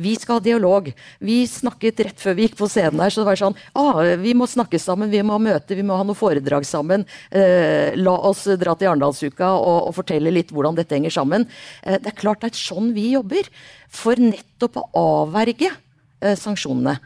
Vi 0.00 0.14
skal 0.18 0.38
ha 0.38 0.44
dialog. 0.44 0.90
Vi 1.18 1.38
snakket 1.50 2.02
rett 2.06 2.22
før 2.22 2.36
vi 2.38 2.46
gikk 2.46 2.56
på 2.60 2.68
scenen 2.70 3.02
her, 3.02 3.12
så 3.12 3.22
det 3.22 3.30
var 3.30 3.40
sånn 3.40 3.58
ah, 3.78 4.00
Vi 4.20 4.34
må 4.36 4.48
snakke 4.50 4.80
sammen, 4.82 5.12
vi 5.12 5.22
må 5.26 5.36
ha 5.36 5.42
møte, 5.42 5.76
vi 5.78 5.84
må 5.86 5.98
ha 5.98 6.06
noe 6.06 6.18
foredrag 6.18 6.66
sammen. 6.68 7.06
Eh, 7.30 7.96
la 7.98 8.16
oss 8.30 8.46
dra 8.60 8.76
til 8.78 8.90
Arendalsuka 8.90 9.52
og, 9.58 9.76
og, 9.90 9.94
fortelle 10.00 10.32
litt 10.34 10.52
hvordan 10.54 10.78
dette 10.78 10.96
henger 10.96 11.14
sammen. 11.14 11.46
Eh, 11.82 12.00
det 12.00 12.12
er 12.12 12.18
klart 12.18 12.44
det 12.44 12.52
er 12.52 12.60
sånn 12.62 12.92
vi 12.96 13.12
jobber. 13.14 13.48
For 13.90 14.20
nettopp 14.20 14.80
å 14.80 14.88
avverge 15.00 15.70
eh, 15.70 16.36
sanksjonene. 16.38 16.98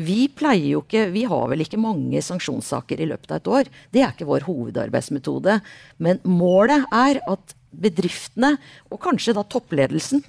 Vi 0.00 0.28
pleier 0.32 0.76
jo 0.76 0.82
ikke, 0.84 1.08
vi 1.12 1.24
har 1.28 1.48
vel 1.50 1.64
ikke 1.64 1.80
mange 1.80 2.22
sanksjonssaker 2.24 3.02
i 3.02 3.08
løpet 3.10 3.32
av 3.32 3.40
et 3.40 3.50
år. 3.50 3.70
Det 3.92 4.04
er 4.04 4.12
ikke 4.14 4.28
vår 4.28 4.46
hovedarbeidsmetode. 4.46 5.58
Men 5.98 6.20
målet 6.24 6.86
er 6.94 7.20
at 7.28 7.56
bedriftene, 7.70 8.56
og 8.90 9.02
kanskje 9.02 9.34
da 9.36 9.44
toppledelsen, 9.46 10.22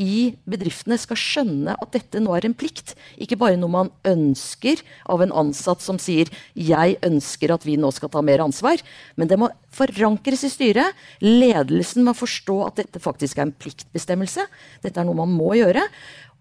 i 0.00 0.32
bedriftene 0.48 0.96
skal 1.00 1.18
skjønne 1.20 1.74
at 1.76 1.92
dette 1.92 2.20
nå 2.22 2.32
er 2.36 2.46
en 2.48 2.56
plikt. 2.56 2.94
Ikke 3.20 3.36
bare 3.40 3.58
noe 3.60 3.72
man 3.72 3.90
ønsker 4.08 4.80
av 5.12 5.22
en 5.24 5.34
ansatt 5.44 5.84
som 5.84 5.98
sier 5.98 6.30
'jeg 6.56 6.96
ønsker 7.02 7.52
at 7.52 7.64
vi 7.64 7.76
nå 7.76 7.92
skal 7.92 8.08
ta 8.08 8.22
mer 8.22 8.38
ansvar', 8.38 8.82
men 9.16 9.28
det 9.28 9.38
må 9.38 9.50
forankres 9.70 10.44
i 10.44 10.50
styret. 10.50 10.94
Ledelsen 11.20 12.04
må 12.04 12.14
forstå 12.14 12.66
at 12.66 12.76
dette 12.76 13.00
faktisk 13.00 13.38
er 13.38 13.42
en 13.42 13.52
pliktbestemmelse. 13.52 14.46
Dette 14.82 14.98
er 14.98 15.04
noe 15.04 15.14
man 15.14 15.28
må 15.28 15.54
gjøre. 15.54 15.82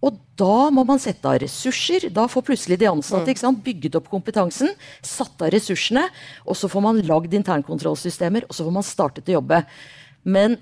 Og 0.02 0.18
da 0.36 0.72
må 0.74 0.84
man 0.84 0.98
sette 0.98 1.28
av 1.30 1.38
ressurser. 1.44 2.10
Da 2.10 2.26
får 2.26 2.46
plutselig 2.48 2.80
de 2.80 2.90
ansatte 2.90 3.38
sant, 3.38 3.62
bygget 3.64 3.96
opp 3.96 4.10
kompetansen, 4.10 4.74
satt 5.06 5.42
av 5.42 5.52
ressursene, 5.54 6.08
og 6.48 6.58
så 6.58 6.68
får 6.68 6.82
man 6.82 7.02
lagd 7.06 7.34
internkontrollsystemer, 7.38 8.48
og 8.50 8.56
så 8.56 8.66
får 8.66 8.74
man 8.80 8.88
startet 8.88 9.30
å 9.30 9.38
jobbe. 9.38 9.62
Men 10.24 10.58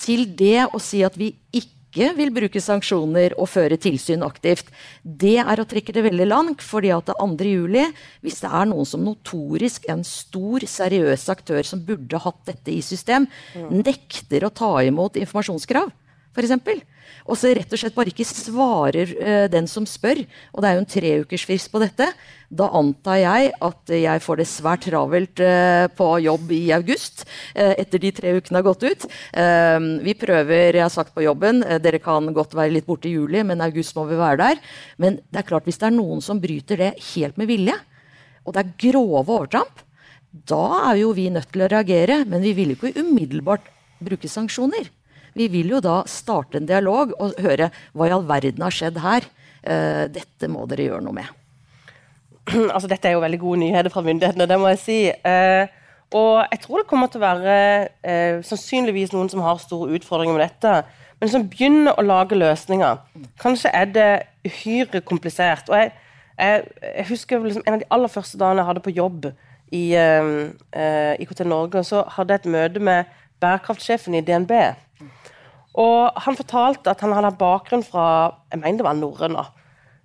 til 0.00 0.24
det 0.24 0.64
å 0.72 0.80
si 0.80 1.02
at 1.04 1.18
vi 1.20 1.34
ikke 1.52 1.79
ikke 1.90 2.12
vil 2.14 2.30
bruke 2.30 2.60
sanksjoner 2.62 3.34
og 3.34 3.48
føre 3.50 3.74
tilsyn 3.80 4.22
aktivt, 4.22 4.68
det 5.02 5.40
er 5.42 5.58
å 5.58 5.66
trekke 5.66 5.92
det 5.92 6.04
veldig 6.06 6.26
langt. 6.28 6.62
fordi 6.62 6.90
at 6.94 7.06
det 7.06 7.16
2. 7.18 7.44
juli, 7.44 7.84
hvis 8.22 8.40
det 8.40 8.50
er 8.50 8.66
noen 8.70 8.86
som 8.86 9.02
notorisk 9.02 9.88
en 9.88 10.04
stor, 10.04 10.60
seriøs 10.60 11.28
aktør 11.28 11.62
som 11.66 11.82
burde 11.82 12.16
hatt 12.16 12.46
dette 12.46 12.70
i 12.70 12.80
system, 12.80 13.26
nekter 13.70 14.44
å 14.44 14.50
ta 14.54 14.82
imot 14.82 15.16
informasjonskrav, 15.16 15.90
f.eks., 16.34 16.86
og 17.26 17.38
så 17.38 17.52
rett 17.56 17.72
og 17.72 17.80
slett 17.80 17.96
bare 17.96 18.12
ikke 18.12 18.26
svarer 18.26 19.14
uh, 19.16 19.46
den 19.52 19.68
som 19.70 19.86
spør, 19.88 20.22
og 20.54 20.62
det 20.62 20.68
er 20.68 20.76
jo 20.76 20.82
en 20.82 20.92
treukersfrist 20.94 21.70
på 21.72 21.82
dette, 21.82 22.10
da 22.50 22.66
antar 22.74 23.20
jeg 23.20 23.50
at 23.62 23.92
jeg 23.94 24.22
får 24.24 24.40
det 24.40 24.48
svært 24.50 24.86
travelt 24.88 25.42
uh, 25.44 25.86
på 25.96 26.08
jobb 26.26 26.54
i 26.56 26.62
august, 26.76 27.26
uh, 27.54 27.74
etter 27.74 28.02
de 28.02 28.14
tre 28.16 28.34
ukene 28.38 28.60
har 28.60 28.66
gått 28.66 28.86
ut. 28.86 29.06
vi 30.04 30.14
prøver, 30.18 30.74
jeg 30.74 30.82
har 30.82 30.92
sagt 30.92 31.14
på 31.14 31.24
jobben, 31.24 31.62
dere 31.82 32.00
kan 32.02 32.26
godt 32.34 32.54
være 32.56 32.74
litt 32.74 32.86
borte 32.88 33.08
i 33.08 33.14
juli, 33.14 33.42
men 33.46 33.62
august 33.64 33.94
må 33.96 34.06
vi 34.08 34.18
være 34.18 34.40
der. 34.40 34.60
Men 34.98 35.20
det 35.30 35.42
er 35.42 35.48
klart, 35.48 35.66
hvis 35.68 35.78
det 35.80 35.88
er 35.88 35.96
noen 35.96 36.20
som 36.24 36.40
bryter 36.42 36.80
det 36.80 36.90
helt 37.12 37.38
med 37.40 37.48
vilje, 37.50 37.76
og 38.44 38.56
det 38.56 38.64
er 38.64 38.74
grove 38.90 39.36
overtramp, 39.36 39.82
da 40.30 40.90
er 40.92 41.00
jo 41.02 41.12
vi 41.16 41.28
nødt 41.32 41.50
til 41.52 41.64
å 41.64 41.70
reagere. 41.70 42.22
Men 42.28 42.42
vi 42.44 42.54
vil 42.56 42.74
ikke 42.74 42.94
umiddelbart 43.00 43.66
bruke 44.00 44.30
sanksjoner. 44.30 44.90
Vi 45.34 45.48
vil 45.52 45.70
jo 45.74 45.80
da 45.84 46.00
starte 46.10 46.58
en 46.60 46.68
dialog 46.68 47.12
og 47.20 47.36
høre 47.42 47.70
hva 47.94 48.08
i 48.08 48.14
all 48.14 48.26
verden 48.28 48.64
har 48.64 48.74
skjedd 48.74 49.00
her. 49.02 49.26
Uh, 49.60 50.06
dette 50.08 50.48
må 50.48 50.64
dere 50.68 50.88
gjøre 50.88 51.04
noe 51.04 51.18
med. 51.20 51.36
Altså, 52.74 52.88
dette 52.90 53.08
er 53.08 53.14
jo 53.14 53.22
veldig 53.22 53.38
gode 53.42 53.60
nyheter 53.62 53.92
fra 53.92 54.02
myndighetene, 54.02 54.48
det 54.48 54.58
må 54.58 54.72
jeg 54.72 54.80
si. 54.82 54.98
Uh, 55.22 55.68
og 56.16 56.40
jeg 56.50 56.62
tror 56.64 56.80
det 56.80 56.88
kommer 56.90 57.10
til 57.10 57.20
å 57.20 57.26
være 57.26 57.58
uh, 58.02 58.40
sannsynligvis 58.46 59.12
noen 59.14 59.30
som 59.30 59.44
har 59.44 59.60
store 59.62 59.92
utfordringer 59.98 60.34
med 60.34 60.46
dette, 60.48 60.72
men 61.20 61.30
som 61.30 61.44
begynner 61.52 62.00
å 62.00 62.06
lage 62.06 62.38
løsninger. 62.38 63.04
Kanskje 63.42 63.70
er 63.76 63.92
det 63.92 64.08
uhyre 64.48 65.02
komplisert. 65.04 65.68
Og 65.68 65.76
jeg, 65.76 65.92
jeg, 66.40 66.64
jeg 66.80 67.06
husker 67.12 67.44
liksom 67.44 67.66
en 67.66 67.76
av 67.76 67.84
de 67.84 67.90
aller 67.92 68.10
første 68.10 68.40
dagene 68.40 68.64
jeg 68.64 68.70
hadde 68.70 68.84
på 68.86 68.96
jobb 68.96 69.28
i 69.76 69.82
IKT 71.22 71.44
Norge, 71.46 71.84
så 71.86 72.00
hadde 72.16 72.34
jeg 72.34 72.42
et 72.42 72.48
møte 72.56 72.80
med 72.82 73.12
bærekraftsjefen 73.44 74.16
i 74.16 74.24
DNB. 74.24 74.54
Og 75.78 76.22
han 76.24 76.36
fortalte 76.36 76.90
at 76.90 77.02
han 77.04 77.14
hadde 77.14 77.36
bakgrunn 77.38 77.84
fra 77.86 78.04
jeg 78.50 78.60
mener 78.62 78.80
det 78.80 78.86
var 78.86 78.98
norrøna, 78.98 79.44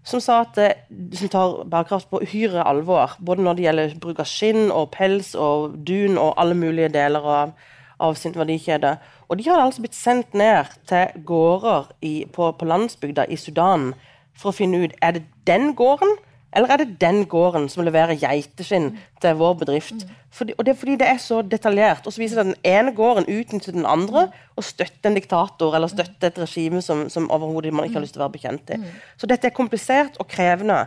som 0.05 0.21
sa 0.21 0.43
at 0.43 0.59
eh, 0.61 0.83
som 1.17 1.31
tar 1.33 1.55
bærekraft 1.65 2.11
på 2.11 2.21
uhyre 2.21 2.65
alvor. 2.67 3.15
Både 3.25 3.41
når 3.41 3.57
det 3.57 3.65
gjelder 3.65 3.95
bruk 4.01 4.21
av 4.21 4.29
skinn 4.29 4.69
og 4.69 4.91
pels 4.93 5.33
og 5.33 5.79
dun 5.87 6.19
og 6.21 6.35
alle 6.37 6.57
mulige 6.57 6.91
deler 6.93 7.25
av, 7.25 7.55
av 7.99 8.17
sin 8.19 8.35
verdikjede. 8.37 8.97
Og 9.29 9.39
de 9.39 9.47
hadde 9.49 9.65
altså 9.65 9.81
blitt 9.81 9.97
sendt 9.97 10.37
ned 10.37 10.69
til 10.85 11.25
gårder 11.25 11.89
i, 12.05 12.13
på, 12.29 12.51
på 12.51 12.69
landsbygda 12.69 13.25
i 13.25 13.39
Sudan 13.41 13.93
for 14.37 14.51
å 14.51 14.55
finne 14.55 14.83
ut 14.85 14.95
er 15.01 15.17
det 15.17 15.25
den 15.47 15.73
gården 15.77 16.17
Eller 16.55 16.71
er 16.71 16.81
det 16.81 16.99
den 17.01 17.25
gården 17.29 17.67
som 17.69 17.83
leverer 17.83 18.15
geiteskinn 18.19 18.93
til 19.21 19.35
vår 19.39 19.57
bedrift? 19.59 20.05
Fordi, 20.35 20.55
og 20.57 20.65
det 20.65 20.71
er 20.73 20.79
fordi 20.79 20.95
det 20.99 21.07
er 21.07 21.19
så 21.19 21.41
detaljert. 21.41 22.07
Og 22.07 22.13
så 22.15 22.21
viser 22.21 22.39
det 22.39 22.45
at 22.45 22.51
den 22.53 22.71
ene 22.71 22.93
gården 22.95 23.27
utnytter 23.27 23.75
den 23.75 23.85
andre 23.85 24.27
og 24.55 24.63
støtter 24.63 25.11
en 25.11 25.19
diktator 25.19 25.75
eller 25.75 25.91
støtter 25.91 26.31
et 26.31 26.39
regime 26.39 26.81
som, 26.81 27.05
som 27.09 27.27
overhodet 27.31 27.73
man 27.73 27.87
ikke 27.87 27.99
har 27.99 28.05
lyst 28.05 28.15
til 28.15 28.23
å 28.23 28.27
være 28.27 28.37
bekjent 28.37 28.71
i. 28.75 28.79
Så 29.19 29.27
dette 29.27 29.47
er 29.49 29.55
komplisert 29.55 30.19
og 30.19 30.27
krevende. 30.31 30.85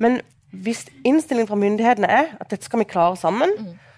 Men 0.00 0.20
hvis 0.50 0.86
innstillingen 1.04 1.48
fra 1.48 1.58
myndighetene 1.60 2.08
er 2.08 2.30
at 2.40 2.50
dette 2.52 2.64
skal 2.64 2.80
vi 2.80 2.88
klare 2.88 3.16
sammen, 3.20 3.52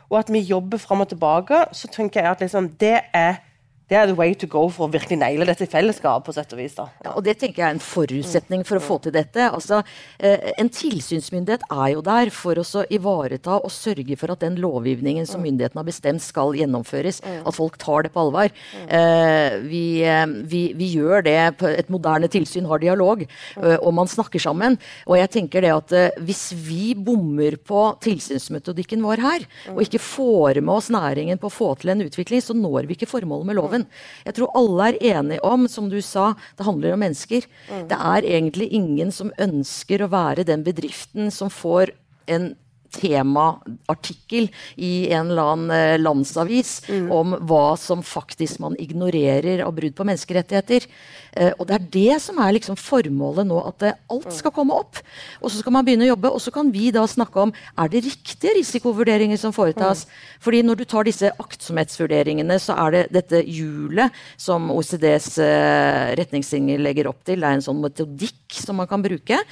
og 0.08 0.18
at 0.18 0.32
vi 0.32 0.40
jobber 0.40 0.80
fram 0.80 1.04
og 1.04 1.10
tilbake, 1.10 1.64
så 1.72 1.90
tenker 1.92 2.22
jeg 2.22 2.30
at 2.30 2.40
liksom, 2.40 2.70
det 2.80 3.00
er 3.12 3.42
det 3.88 3.97
er 3.97 4.07
the 4.11 4.16
way 4.16 4.35
to 4.37 4.47
go 4.50 4.66
for 4.68 4.85
å 4.85 4.92
virkelig 4.92 5.16
naile 5.16 5.47
dette 5.49 5.64
i 5.64 5.71
fellesskap. 5.71 6.26
på 6.26 6.35
sett 6.37 6.52
og 6.52 6.59
vis. 6.61 6.75
da. 6.75 6.88
Ja, 7.04 7.12
og 7.16 7.25
Det 7.25 7.38
tenker 7.40 7.62
jeg 7.62 7.68
er 7.68 7.76
en 7.76 7.80
forutsetning 7.80 8.64
for 8.66 8.76
å 8.76 8.85
få 8.85 9.00
til 9.02 9.12
dette. 9.12 9.40
Altså, 9.49 9.83
eh, 10.21 10.52
En 10.59 10.68
tilsynsmyndighet 10.68 11.62
er 11.71 11.88
jo 11.95 12.02
der 12.02 12.30
for 12.30 12.54
å 12.54 12.85
ivareta 12.90 13.64
og 13.64 13.71
sørge 13.71 14.16
for 14.18 14.30
at 14.33 14.40
den 14.40 14.57
lovgivningen 14.57 15.26
som 15.26 15.40
myndighetene 15.40 15.80
har 15.80 15.85
bestemt, 15.85 16.21
skal 16.21 16.52
gjennomføres. 16.52 17.23
At 17.47 17.54
folk 17.54 17.78
tar 17.78 18.02
det 18.02 18.12
på 18.12 18.21
alvor. 18.21 18.50
Eh, 18.88 19.59
vi, 19.61 20.02
eh, 20.02 20.26
vi, 20.26 20.73
vi, 20.75 20.88
gjør 20.97 21.25
det 21.25 21.38
Et 21.78 21.88
moderne 21.88 22.28
tilsyn 22.28 22.66
har 22.66 22.78
dialog, 22.78 23.25
og 23.57 23.95
man 23.95 24.07
snakker 24.07 24.40
sammen. 24.40 24.78
Og 25.07 25.16
jeg 25.16 25.30
tenker 25.30 25.61
det 25.61 25.73
at 25.73 26.18
hvis 26.18 26.52
vi 26.52 26.95
bommer 26.95 27.57
på 27.57 27.99
tilsynsmetodikken 28.00 29.02
vår 29.02 29.18
her, 29.18 29.47
og 29.71 29.83
ikke 29.83 29.99
får 29.99 30.61
med 30.61 30.75
oss 30.75 30.90
næringen 30.90 31.38
på 31.38 31.47
å 31.47 31.52
få 31.52 31.78
til 31.78 31.90
en 31.90 32.02
utvikling, 32.02 32.42
så 32.42 32.54
når 32.54 32.87
vi 32.87 32.97
ikke 32.97 33.11
formålet 33.11 33.47
med 33.47 33.57
loven. 33.57 33.77
Jeg 34.26 34.37
tror 34.38 34.54
alle 34.58 34.88
er 34.90 35.00
enige 35.16 35.44
om, 35.47 35.66
som 35.70 35.90
du 35.92 35.99
sa, 36.04 36.32
det 36.58 36.66
handler 36.66 36.94
om 36.97 37.02
mennesker. 37.04 37.47
Det 37.90 37.99
er 37.99 38.28
egentlig 38.28 38.70
ingen 38.76 39.12
som 39.14 39.32
ønsker 39.38 40.04
å 40.04 40.12
være 40.12 40.47
den 40.49 40.64
bedriften 40.66 41.32
som 41.35 41.52
får 41.52 41.94
en 42.28 42.52
temaartikkel 42.95 44.49
i 44.76 44.92
en 45.12 45.30
eller 45.30 45.52
annen 45.52 45.75
eh, 45.75 45.99
landsavis 46.00 46.73
mm. 46.88 47.07
om 47.14 47.37
hva 47.49 47.76
som 47.80 48.02
faktisk 48.04 48.62
man 48.64 48.76
ignorerer 48.80 49.64
av 49.64 49.75
brudd 49.76 49.97
på 49.99 50.07
menneskerettigheter. 50.09 50.87
Eh, 51.33 51.52
og 51.59 51.68
det 51.68 51.76
er 51.76 51.88
det 51.95 52.21
som 52.25 52.38
er 52.42 52.54
liksom 52.57 52.78
formålet 52.80 53.49
nå, 53.49 53.59
at 53.71 53.80
det, 53.83 53.92
alt 54.12 54.30
skal 54.35 54.54
komme 54.54 54.76
opp. 54.76 55.00
Og 55.42 55.52
så 55.52 55.61
skal 55.61 55.75
man 55.75 55.87
begynne 55.87 56.07
å 56.09 56.12
jobbe, 56.12 56.33
og 56.33 56.42
så 56.42 56.52
kan 56.54 56.73
vi 56.75 56.90
da 56.95 57.04
snakke 57.09 57.45
om 57.45 57.52
er 57.52 57.92
det 57.92 58.04
riktige 58.07 58.57
risikovurderinger 58.59 59.40
som 59.40 59.54
foretas. 59.57 60.07
Mm. 60.07 60.16
Fordi 60.47 60.62
når 60.66 60.80
du 60.80 60.87
tar 60.88 61.09
disse 61.09 61.33
aktsomhetsvurderingene, 61.45 62.59
så 62.62 62.78
er 62.87 62.97
det 62.97 63.04
dette 63.18 63.42
hjulet 63.45 64.14
som 64.40 64.71
OECDs 64.75 65.30
eh, 65.45 66.16
retningslinjer 66.18 66.83
legger 66.83 67.12
opp 67.12 67.23
til. 67.28 67.42
Det 67.42 67.50
er 67.50 67.61
en 67.61 67.68
sånn 67.68 67.85
metodikk 67.85 68.59
som 68.59 68.80
man 68.80 68.90
kan 68.90 69.04
bruke, 69.04 69.42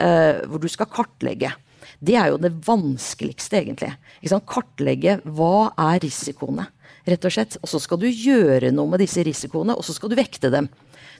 eh, 0.00 0.42
hvor 0.48 0.62
du 0.62 0.68
skal 0.72 0.90
kartlegge. 0.90 1.52
Det 2.00 2.16
er 2.18 2.32
jo 2.32 2.40
det 2.40 2.52
vanskeligste, 2.66 3.60
egentlig. 3.60 3.92
Kartlegge 4.48 5.20
hva 5.24 5.70
er 5.92 6.00
risikoene. 6.04 6.68
rett 7.06 7.24
Og 7.24 7.32
slett. 7.32 7.56
Og 7.62 7.70
så 7.70 7.80
skal 7.82 8.00
du 8.02 8.08
gjøre 8.08 8.72
noe 8.74 8.90
med 8.90 9.00
disse 9.04 9.22
risikoene, 9.22 9.76
og 9.76 9.84
så 9.86 9.94
skal 9.94 10.10
du 10.10 10.18
vekte 10.18 10.50
dem. 10.52 10.68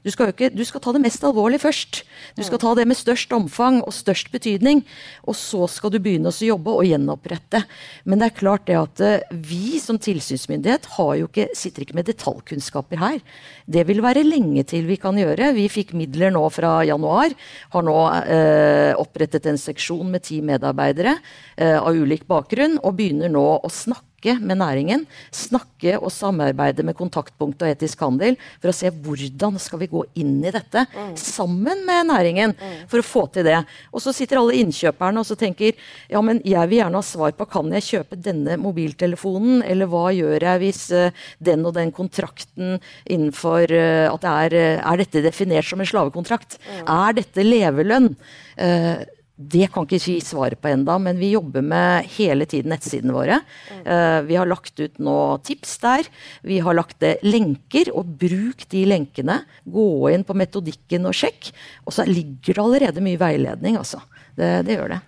Du 0.06 0.12
skal, 0.14 0.30
ikke, 0.30 0.52
du 0.54 0.62
skal, 0.62 0.78
ta 0.84 0.92
det 0.94 1.00
mest 1.02 1.25
alvorlig 1.26 1.58
først. 1.58 2.04
Du 2.38 2.44
skal 2.46 2.60
ta 2.62 2.76
det 2.78 2.84
med 2.86 2.94
størst 2.94 3.32
omfang 3.34 3.80
og 3.82 3.90
størst 3.90 4.30
betydning. 4.30 4.84
Og 5.26 5.34
så 5.34 5.66
skal 5.66 5.90
du 5.90 5.98
begynne 5.98 6.30
å 6.30 6.46
jobbe 6.46 6.76
og 6.78 6.86
gjenopprette. 6.86 7.64
Men 8.06 8.22
det 8.22 8.28
er 8.28 8.36
klart 8.38 8.68
det 8.70 8.76
at 8.78 9.02
eh, 9.02 9.34
vi 9.34 9.80
som 9.82 9.98
tilsynsmyndighet 9.98 10.86
jo 10.94 11.26
ikke, 11.26 11.48
sitter 11.58 11.82
ikke 11.82 11.98
med 11.98 12.06
detaljkunnskaper 12.06 13.02
her. 13.02 13.18
Det 13.66 13.82
vil 13.88 14.04
være 14.04 14.22
lenge 14.22 14.62
til 14.70 14.86
vi 14.86 15.00
kan 15.02 15.18
gjøre. 15.18 15.50
Vi 15.58 15.66
fikk 15.75 15.96
midler 15.98 16.30
nå 16.30 16.44
fra 16.54 16.78
januar. 16.86 17.34
Har 17.75 17.86
nå 17.90 17.98
eh, 18.22 18.94
opprettet 18.94 19.50
en 19.50 19.58
seksjon 19.58 20.06
med 20.14 20.22
ti 20.28 20.38
medarbeidere 20.38 21.18
eh, 21.58 21.80
av 21.80 21.98
ulik 21.98 22.28
bakgrunn, 22.30 22.78
og 22.78 22.94
begynner 23.00 23.32
nå 23.32 23.48
å 23.58 23.75
snakke 23.75 24.15
snakke 24.26 24.45
med 24.45 24.59
næringen. 24.59 25.06
Snakke 25.33 25.99
og 26.00 26.11
samarbeide 26.11 26.83
med 26.85 26.97
Kontaktpunkt 26.97 27.62
og 27.62 27.68
Etisk 27.68 28.00
handel 28.00 28.37
for 28.61 28.71
å 28.71 28.75
se 28.75 28.90
hvordan 28.90 29.59
skal 29.59 29.80
vi 29.80 29.88
gå 29.90 30.04
inn 30.16 30.42
i 30.45 30.50
dette 30.50 30.87
mm. 30.90 31.14
sammen 31.16 31.85
med 31.87 32.09
næringen 32.11 32.54
mm. 32.56 32.88
for 32.88 33.00
å 33.00 33.06
få 33.06 33.26
til 33.33 33.45
det. 33.47 33.64
Og 33.92 34.02
så 34.02 34.12
sitter 34.12 34.40
alle 34.40 34.56
innkjøperne 34.59 35.21
og 35.21 35.26
så 35.26 35.37
tenker 35.37 35.75
ja, 36.11 36.21
men 36.21 36.40
jeg 36.45 36.68
vil 36.68 36.80
gjerne 36.80 36.99
ha 36.99 37.06
svar 37.06 37.35
på 37.37 37.47
kan 37.47 37.71
jeg 37.73 37.87
kjøpe 37.87 38.18
denne 38.18 38.56
mobiltelefonen, 38.59 39.62
eller 39.62 39.87
hva 39.90 40.10
gjør 40.15 40.43
jeg 40.43 40.62
hvis 40.62 40.82
uh, 40.95 41.26
den 41.39 41.67
og 41.67 41.76
den 41.76 41.93
kontrakten 41.95 42.78
innenfor 43.04 43.71
uh, 43.71 44.12
at 44.12 44.25
det 44.25 44.36
er, 44.47 44.56
uh, 44.56 44.86
er 44.93 45.02
dette 45.02 45.25
definert 45.25 45.69
som 45.69 45.82
en 45.82 45.89
slavekontrakt? 45.89 46.58
Mm. 46.67 46.80
Er 46.86 47.21
dette 47.21 47.47
levelønn? 47.47 48.15
Uh, 48.56 49.04
det 49.36 49.66
kan 49.68 49.84
ikke 49.84 50.00
vi 50.00 50.14
svaret 50.25 50.60
på 50.64 50.70
enda, 50.72 50.94
men 51.02 51.18
vi 51.20 51.34
jobber 51.34 51.60
med 51.60 52.06
hele 52.14 52.46
tiden 52.49 52.72
nettsidene 52.72 53.12
våre. 53.12 53.42
Uh, 53.84 54.25
vi 54.25 54.38
har 54.38 54.49
lagt 54.49 54.80
ut 54.80 54.96
nå 54.96 55.16
tips 55.44 55.75
der. 55.82 56.08
Vi 56.40 56.56
har 56.64 56.76
lagt 56.76 56.96
det 57.04 57.18
lenker, 57.26 57.90
og 57.92 58.14
bruk 58.22 58.64
de 58.72 58.86
lenkene. 58.88 59.42
Gå 59.68 59.88
inn 60.14 60.25
på 60.25 60.36
metodikken 60.40 61.04
og 61.08 61.18
sjekk. 61.20 61.50
Og 61.84 61.92
så 61.92 62.08
ligger 62.08 62.56
det 62.56 62.64
allerede 62.64 63.04
mye 63.04 63.20
veiledning, 63.20 63.76
altså. 63.76 64.00
Det, 64.36 64.49
det 64.64 64.78
gjør 64.78 64.96
det. 64.96 65.02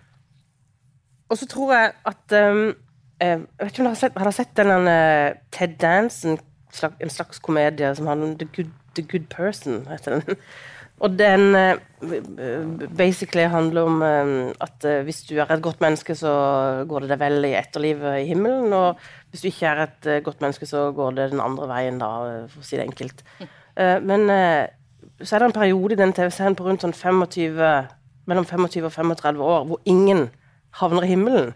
Og 1.29 1.41
så 1.41 1.49
tror 1.49 1.73
jeg 1.77 1.91
at 2.09 2.37
um, 2.41 2.63
Jeg 3.21 3.41
vet 3.59 3.73
ikke 3.73 3.83
om 3.83 3.89
dere 3.89 3.95
har 3.97 4.01
sett, 4.01 4.19
har 4.23 4.37
sett 4.37 4.61
Ted 5.57 5.81
Dance, 5.81 6.29
en 6.29 6.39
slags, 6.71 7.01
en 7.01 7.11
slags 7.11 7.41
komedie 7.41 7.95
som 7.97 8.07
handler 8.07 8.29
om 8.29 8.39
The 8.39 8.49
Good, 8.53 8.77
The 8.95 9.03
Good 9.09 9.33
Person? 9.33 9.87
heter 9.89 10.21
den. 10.21 10.37
Og 10.99 11.15
den 11.15 11.55
uh, 11.55 12.89
basically 12.99 13.47
handler 13.47 13.87
om 13.87 14.03
uh, 14.03 14.51
at 14.61 14.87
uh, 14.87 15.05
hvis 15.07 15.23
du 15.29 15.37
er 15.39 15.51
et 15.51 15.63
godt 15.63 15.81
menneske, 15.81 16.15
så 16.19 16.33
går 16.89 17.05
det 17.05 17.13
deg 17.13 17.21
vel 17.23 17.47
i 17.47 17.55
etterlivet 17.59 18.23
i 18.23 18.27
himmelen. 18.33 18.73
Og 18.73 18.99
hvis 19.31 19.45
du 19.45 19.51
ikke 19.51 19.71
er 19.71 19.85
et 19.87 20.11
godt 20.27 20.43
menneske, 20.43 20.67
så 20.67 20.89
går 20.93 21.15
det 21.19 21.31
den 21.35 21.45
andre 21.45 21.69
veien, 21.71 22.01
da, 22.03 22.11
for 22.51 22.63
å 22.63 22.67
si 22.67 22.79
det 22.79 22.89
enkelt. 22.89 23.23
men 23.79 24.25
så 25.23 25.37
er 25.37 25.39
det 25.39 25.47
en 25.49 25.61
periode 25.61 25.95
i 25.95 25.99
den 26.01 26.13
TV-serien 26.17 26.57
på 26.57 26.65
rundt 26.65 26.83
sånn 26.83 26.97
25, 26.97 27.61
mellom 28.27 28.47
25 28.49 28.89
og 28.89 28.95
35 28.95 29.43
år 29.45 29.67
hvor 29.69 29.83
ingen 29.85 30.31
havner 30.81 31.05
i 31.05 31.11
himmelen. 31.13 31.53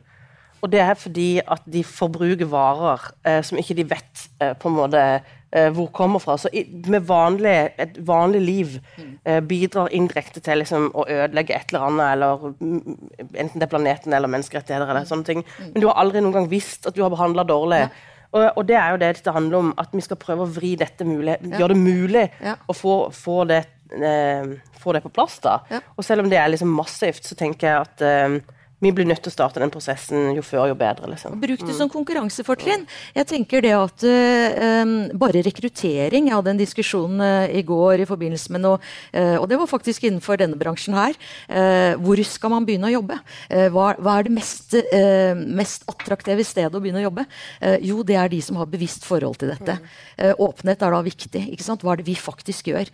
Og 0.62 0.70
det 0.70 0.82
er 0.84 0.94
fordi 0.94 1.40
at 1.40 1.64
de 1.66 1.82
forbruker 1.82 2.46
varer 2.52 3.08
som 3.42 3.58
ikke 3.58 3.78
de 3.80 3.88
vet 3.90 4.26
på 4.60 4.70
en 4.70 4.76
måte 4.76 5.00
eh, 5.00 5.32
hvor 5.52 5.90
kommer 5.92 6.22
fra. 6.22 6.38
Så 6.40 6.48
med 6.88 7.04
vanlig, 7.08 7.56
et 7.82 7.98
vanlig 8.08 8.40
liv 8.40 8.78
eh, 9.24 9.40
bidrar 9.44 9.92
indirekte 9.92 10.40
til 10.40 10.62
liksom, 10.62 10.88
å 10.96 11.04
ødelegge 11.04 11.56
et 11.56 11.74
eller 11.74 11.88
annet, 11.88 12.06
eller 12.14 12.46
mm, 12.56 12.78
enten 13.34 13.58
det 13.60 13.66
er 13.66 13.72
planeten 13.74 14.16
eller 14.16 14.32
menneskerettigheter. 14.32 14.88
eller 14.88 15.08
sånne 15.08 15.28
ting. 15.28 15.44
Men 15.68 15.82
du 15.82 15.88
har 15.90 16.00
aldri 16.00 16.22
noen 16.24 16.38
gang 16.38 16.48
visst 16.50 16.88
at 16.88 16.96
du 16.96 17.02
har 17.04 17.12
behandla 17.12 17.44
dårlig. 17.48 17.84
Ja. 17.84 17.92
Og, 18.32 18.46
og, 18.56 18.64
det 18.68 18.78
er 18.80 18.94
jo 18.94 19.00
det 19.02 19.12
dette 19.18 19.34
handler 19.36 19.58
om, 19.58 19.74
at 19.76 19.92
vi 19.92 20.00
skal 20.04 20.20
prøve 20.20 20.46
å 20.46 20.52
vri 20.54 20.72
dette 20.80 21.04
mulig, 21.04 21.36
ja. 21.36 21.58
gjøre 21.60 21.74
det 21.74 21.82
mulig 21.82 22.24
ja. 22.40 22.56
å 22.64 22.76
få, 22.76 22.96
få, 23.12 23.42
det, 23.50 23.60
eh, 23.92 24.54
få, 24.80 24.96
det, 24.96 25.02
på 25.04 25.12
plass. 25.12 25.36
da. 25.44 25.58
Og 25.98 26.06
selv 26.06 26.24
om 26.24 26.32
det 26.32 26.40
er 26.40 26.48
liksom 26.48 26.72
massivt, 26.72 27.26
så 27.28 27.36
tenker 27.36 27.68
jeg 27.68 27.84
at 27.84 28.04
eh, 28.08 28.38
vi 28.82 28.90
blir 28.90 29.06
nødt 29.06 29.22
til 29.22 29.30
å 29.30 29.34
starte 29.36 29.62
den 29.62 29.70
prosessen 29.70 30.32
jo 30.34 30.42
før, 30.42 30.66
jo 30.72 30.76
bedre. 30.78 31.06
Liksom. 31.12 31.38
Bruk 31.42 31.62
det 31.68 31.76
som 31.76 31.90
konkurransefortrinn. 31.92 32.84
Jeg 33.14 33.28
tenker 33.30 33.62
det 33.62 33.74
at 33.76 34.04
uh, 34.06 34.94
bare 35.18 35.42
rekruttering 35.46 36.26
Jeg 36.26 36.34
hadde 36.34 36.50
en 36.50 36.60
diskusjon 36.60 37.22
uh, 37.22 37.46
i 37.46 37.62
går 37.66 38.02
i 38.02 38.08
forbindelse 38.08 38.54
med 38.54 38.64
noe, 38.64 38.80
uh, 39.14 39.36
og 39.38 39.46
det 39.50 39.60
var 39.60 39.70
faktisk 39.70 40.08
innenfor 40.08 40.40
denne 40.40 40.58
bransjen 40.58 40.96
her. 40.98 41.14
hvor 42.02 42.18
skal 42.26 42.50
man 42.52 42.64
begynne 42.66 42.88
å 42.88 42.92
jobbe? 42.92 43.16
Hva, 43.72 43.92
hva, 43.98 44.14
er 44.18 44.26
det 44.26 44.32
mest, 44.34 44.74
mest, 45.46 45.84
attraktive 45.90 46.44
stedet 46.46 46.74
å 46.74 46.80
begynne 46.82 47.02
å 47.02 47.04
jobbe? 47.06 47.24
jo, 47.84 48.02
det 48.06 48.16
er 48.18 48.30
de 48.32 48.40
som 48.44 48.58
har 48.60 48.68
bevisst 48.70 49.04
forhold 49.06 49.38
til 49.40 49.52
dette. 49.52 49.76
åpenhet 50.42 50.82
er 50.82 50.94
da 50.94 51.00
viktig. 51.04 51.42
ikke 51.54 51.66
sant? 51.66 51.84
Hva 51.84 51.94
er 51.94 52.02
det 52.02 52.08
vi 52.08 52.16
faktisk 52.18 52.72
gjør? 52.72 52.90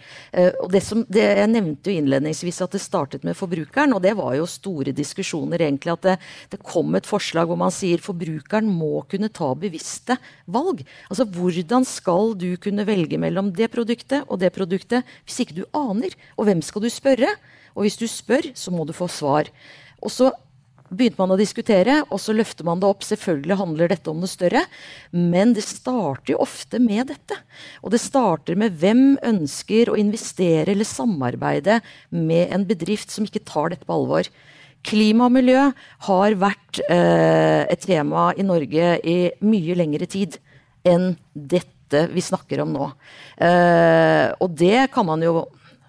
og 0.64 0.72
det 0.72 0.83
som, 0.85 1.05
det, 1.09 1.24
Jeg 1.40 1.53
nevnte 1.53 1.92
jo 1.92 2.03
innledningsvis 2.03 2.61
at 2.64 2.74
det 2.74 2.83
startet 2.83 3.27
med 3.27 3.38
forbrukeren, 3.38 3.94
og 3.96 4.03
det 4.05 4.14
var 4.18 4.37
jo 4.38 4.48
store 4.51 4.94
diskusjoner 4.96 5.64
egentlig 5.68 5.77
egentlig 5.78 5.94
at 5.94 6.06
det, 6.06 6.16
det, 6.52 6.60
kom 6.66 6.98
et 6.98 7.08
forslag 7.08 7.48
hvor 7.48 7.58
man 7.60 7.72
sier 7.74 8.02
forbrukeren 8.02 8.68
må 8.68 9.04
kunne 9.08 9.30
ta 9.32 9.52
bevisste 9.54 10.18
valg. 10.46 10.82
Altså 11.08 11.24
Hvordan 11.24 11.86
skal 11.88 12.34
du 12.38 12.50
kunne 12.60 12.86
velge 12.88 13.20
mellom 13.20 13.52
det 13.54 13.70
produktet 13.72 14.26
og 14.28 14.42
det 14.42 14.52
produktet 14.56 15.06
hvis 15.24 15.40
ikke 15.44 15.62
du 15.62 15.64
aner? 15.72 16.12
Og 16.36 16.50
hvem 16.50 16.60
skal 16.64 16.84
du 16.84 16.90
spørre? 16.92 17.30
Og 17.78 17.86
hvis 17.86 17.98
du 18.00 18.08
spør, 18.10 18.50
så 18.58 18.74
må 18.74 18.84
du 18.84 18.92
få 18.96 19.06
svar. 19.12 19.48
Og 20.02 20.10
så 20.10 20.32
begynte 20.88 21.20
man 21.20 21.34
å 21.34 21.38
diskutere, 21.38 22.00
og 22.08 22.20
så 22.22 22.34
løfter 22.36 22.66
man 22.66 22.80
det 22.80 22.88
opp. 22.88 23.04
Selvfølgelig 23.06 23.58
handler 23.60 23.92
dette 23.92 24.10
om 24.10 24.20
noe 24.22 24.30
større, 24.30 24.64
men 25.12 25.54
det 25.56 25.64
starter 25.66 26.34
jo 26.34 26.42
ofte 26.44 26.80
med 26.82 27.10
dette. 27.12 27.36
Og 27.82 27.92
det 27.94 28.02
starter 28.02 28.58
med 28.58 28.78
hvem 28.80 29.18
ønsker 29.26 29.92
å 29.92 29.98
investere 30.00 30.72
eller 30.72 30.88
samarbeide 30.88 31.80
med 32.14 32.54
en 32.54 32.66
bedrift 32.68 33.12
som 33.14 33.28
ikke 33.28 33.44
tar 33.48 33.74
dette 33.74 33.88
på 33.88 33.98
alvor. 34.00 34.30
Klima 34.88 35.27
og 35.29 35.35
miljø 35.35 35.68
har 36.09 36.37
vært 36.40 36.81
eh, 36.88 37.64
et 37.68 37.83
tema 37.85 38.31
i 38.38 38.46
Norge 38.46 38.94
i 39.05 39.18
mye 39.44 39.77
lengre 39.77 40.09
tid 40.09 40.38
enn 40.88 41.12
dette 41.35 42.07
vi 42.12 42.24
snakker 42.24 42.62
om 42.64 42.72
nå. 42.72 42.88
Eh, 43.44 44.29
og 44.40 44.57
det 44.57 44.88
kan 44.94 45.09
man 45.09 45.24
jo 45.24 45.42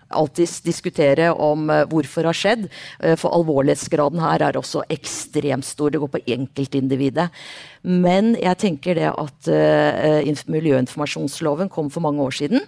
alltids 0.09 0.59
diskutere 0.65 1.29
om 1.31 1.69
uh, 1.69 1.83
hvorfor 1.89 2.25
det 2.25 2.31
har 2.31 2.39
skjedd, 2.39 2.63
uh, 3.03 3.15
for 3.19 3.33
alvorlighetsgraden 3.37 4.21
her 4.23 4.45
er 4.47 4.57
også 4.57 4.83
ekstremt 4.91 5.67
stor. 5.67 5.93
Det 5.93 6.01
går 6.01 6.13
på 6.15 6.23
enkeltindividet. 6.35 7.29
Men 7.83 8.33
jeg 8.39 8.61
tenker 8.61 8.97
det 8.97 9.11
at 9.11 9.51
uh, 9.53 10.49
miljøinformasjonsloven 10.49 11.69
kom 11.69 11.93
for 11.93 12.05
mange 12.05 12.25
år 12.25 12.39
siden. 12.41 12.65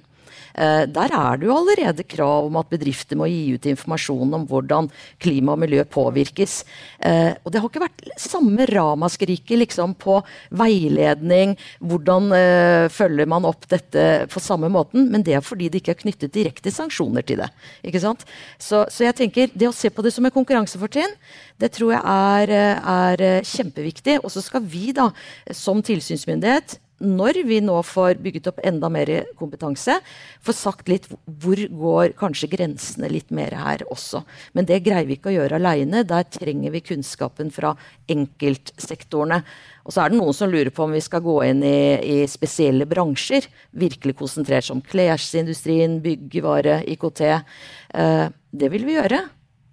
Eh, 0.53 0.83
der 0.91 1.13
er 1.15 1.39
det 1.39 1.47
jo 1.47 1.55
allerede 1.55 2.05
krav 2.07 2.47
om 2.49 2.57
at 2.59 2.71
bedrifter 2.71 3.19
må 3.19 3.27
gi 3.29 3.55
ut 3.55 3.67
informasjon 3.71 4.35
om 4.37 4.45
hvordan 4.49 4.89
klima 5.21 5.55
og 5.55 5.61
miljø 5.63 5.85
påvirkes. 5.87 6.61
Eh, 6.99 7.31
og 7.43 7.51
det 7.51 7.61
har 7.61 7.69
ikke 7.69 7.83
vært 7.85 8.03
samme 8.19 8.67
ramaskriket 8.69 9.61
liksom, 9.61 9.95
på 10.01 10.19
veiledning, 10.57 11.55
hvordan 11.79 12.29
uh, 12.33 12.85
følger 12.91 13.27
man 13.29 13.45
opp 13.47 13.65
dette 13.71 14.03
på 14.31 14.41
samme 14.43 14.69
måten, 14.71 15.07
men 15.11 15.23
det 15.25 15.35
er 15.37 15.45
fordi 15.45 15.69
det 15.71 15.81
ikke 15.81 15.93
er 15.95 15.99
knyttet 16.01 16.33
direkte 16.35 16.73
sanksjoner 16.73 17.25
til 17.25 17.41
det. 17.43 17.49
ikke 17.87 18.01
sant? 18.03 18.25
Så, 18.61 18.83
så 18.91 19.05
jeg 19.07 19.17
tenker, 19.17 19.51
det 19.53 19.69
å 19.69 19.75
se 19.75 19.91
på 19.93 20.03
det 20.05 20.13
som 20.15 20.25
et 20.27 20.35
konkurransefortrinn, 20.35 21.13
det 21.61 21.71
tror 21.75 21.95
jeg 21.95 22.01
er, 22.01 22.53
er 22.79 23.45
kjempeviktig. 23.47 24.19
Og 24.21 24.33
så 24.33 24.43
skal 24.43 24.65
vi 24.65 24.91
da, 24.97 25.09
som 25.55 25.83
tilsynsmyndighet, 25.85 26.79
når 27.01 27.41
vi 27.47 27.59
nå 27.63 27.77
får 27.85 28.21
bygget 28.23 28.49
opp 28.51 28.61
enda 28.65 28.89
mer 28.93 29.09
kompetanse, 29.39 29.97
få 30.41 30.55
sagt 30.55 30.91
litt 30.91 31.07
hvor 31.25 31.59
går 31.81 32.15
kanskje 32.19 32.51
grensene 32.51 33.09
litt 33.11 33.33
mer 33.33 33.55
her 33.57 33.83
også. 33.91 34.23
Men 34.57 34.69
det 34.69 34.81
greier 34.85 35.07
vi 35.09 35.17
ikke 35.17 35.31
å 35.31 35.35
gjøre 35.39 35.59
aleine. 35.59 36.05
Der 36.07 36.27
trenger 36.29 36.73
vi 36.75 36.83
kunnskapen 36.85 37.51
fra 37.53 37.73
enkeltsektorene. 38.11 39.41
Og 39.85 39.95
så 39.95 40.03
er 40.03 40.13
det 40.13 40.21
noen 40.21 40.37
som 40.37 40.51
lurer 40.51 40.71
på 40.73 40.85
om 40.85 40.95
vi 40.95 41.03
skal 41.03 41.25
gå 41.25 41.37
inn 41.47 41.65
i, 41.65 41.81
i 41.97 42.17
spesielle 42.29 42.87
bransjer. 42.89 43.49
Virkelig 43.81 44.17
konsentrert 44.21 44.69
som 44.69 44.83
klesindustrien, 44.85 45.99
byggevare, 46.05 46.81
IKT. 46.93 47.21
Eh, 47.27 48.25
det 48.51 48.73
vil 48.73 48.85
vi 48.87 48.99
gjøre 48.99 49.25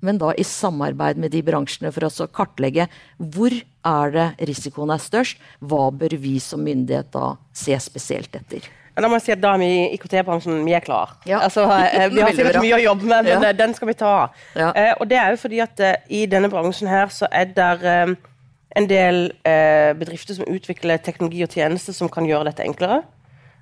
men 0.04 0.18
da 0.20 0.32
i 0.38 0.46
samarbeid 0.46 1.18
med 1.20 1.32
de 1.34 1.42
bransjene 1.46 1.92
for 1.94 2.06
å 2.06 2.28
kartlegge 2.30 2.88
hvor 3.18 3.54
er 3.88 4.14
det 4.14 4.28
risikoen 4.50 4.92
er 4.94 5.02
størst. 5.02 5.38
Hva 5.58 5.88
bør 5.94 6.16
vi 6.20 6.36
som 6.42 6.62
myndighet 6.64 7.10
da 7.14 7.36
se 7.56 7.78
spesielt 7.82 8.34
etter? 8.38 8.68
Da 8.98 9.06
må 9.06 9.18
jeg 9.20 9.28
si 9.28 9.34
at 9.34 9.42
da 9.42 9.52
er 9.54 9.60
vi 9.62 9.66
i 9.70 9.82
IKT-bransjen 9.94 10.64
vi 10.66 10.74
er 10.74 10.82
klar. 10.82 11.12
Ja. 11.28 11.38
Altså, 11.46 11.68
eh, 11.70 12.08
vi 12.14 12.22
har 12.22 12.34
sikkert 12.34 12.58
mye 12.64 12.78
å 12.80 12.82
jobbe 12.82 13.06
med, 13.06 13.28
men 13.28 13.46
ja. 13.46 13.52
den 13.54 13.74
skal 13.76 13.92
vi 13.92 13.94
ta. 13.98 14.14
Ja. 14.58 14.72
Eh, 14.72 14.90
og 14.98 15.06
det 15.10 15.20
er 15.20 15.34
jo 15.34 15.42
fordi 15.44 15.62
at 15.62 15.84
eh, 15.84 16.00
i 16.10 16.24
denne 16.30 16.50
bransjen 16.50 16.90
her 16.90 17.12
så 17.14 17.30
er 17.30 17.52
det 17.54 17.68
eh, 17.86 18.16
en 18.78 18.90
del 18.90 19.20
eh, 19.46 19.92
bedrifter 19.98 20.38
som 20.38 20.50
utvikler 20.50 21.00
teknologi 21.02 21.44
og 21.46 21.54
tjenester 21.54 21.94
som 21.96 22.10
kan 22.12 22.26
gjøre 22.26 22.50
dette 22.50 22.66
enklere. 22.66 23.04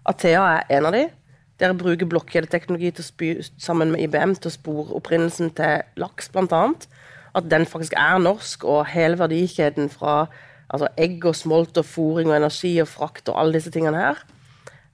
Athea 0.09 0.43
er 0.55 0.77
en 0.79 0.89
av 0.89 0.97
dem. 0.97 1.13
Dere 1.61 1.75
bruker 1.75 2.09
blokkjedeteknologi 2.11 2.93
sammen 3.59 3.95
med 3.95 4.03
IBM 4.05 4.35
til 4.37 4.51
å 4.51 4.57
spore 4.57 4.97
opprinnelsen 4.99 5.55
til 5.57 5.87
laks, 5.97 6.29
bl.a. 6.35 6.65
At 7.37 7.49
den 7.51 7.65
faktisk 7.69 7.97
er 7.97 8.21
norsk, 8.21 8.65
og 8.65 8.91
hele 8.93 9.19
verdikjeden 9.21 9.89
fra 9.93 10.27
altså 10.69 10.89
egg 10.99 11.25
og 11.25 11.37
smolt 11.37 11.79
og 11.79 11.87
fòring 11.87 12.31
og 12.33 12.37
energi 12.41 12.75
og 12.83 12.91
frakt 12.91 13.31
og 13.31 13.39
alle 13.41 13.57
disse 13.57 13.73
tingene 13.73 14.01
her. 14.03 14.25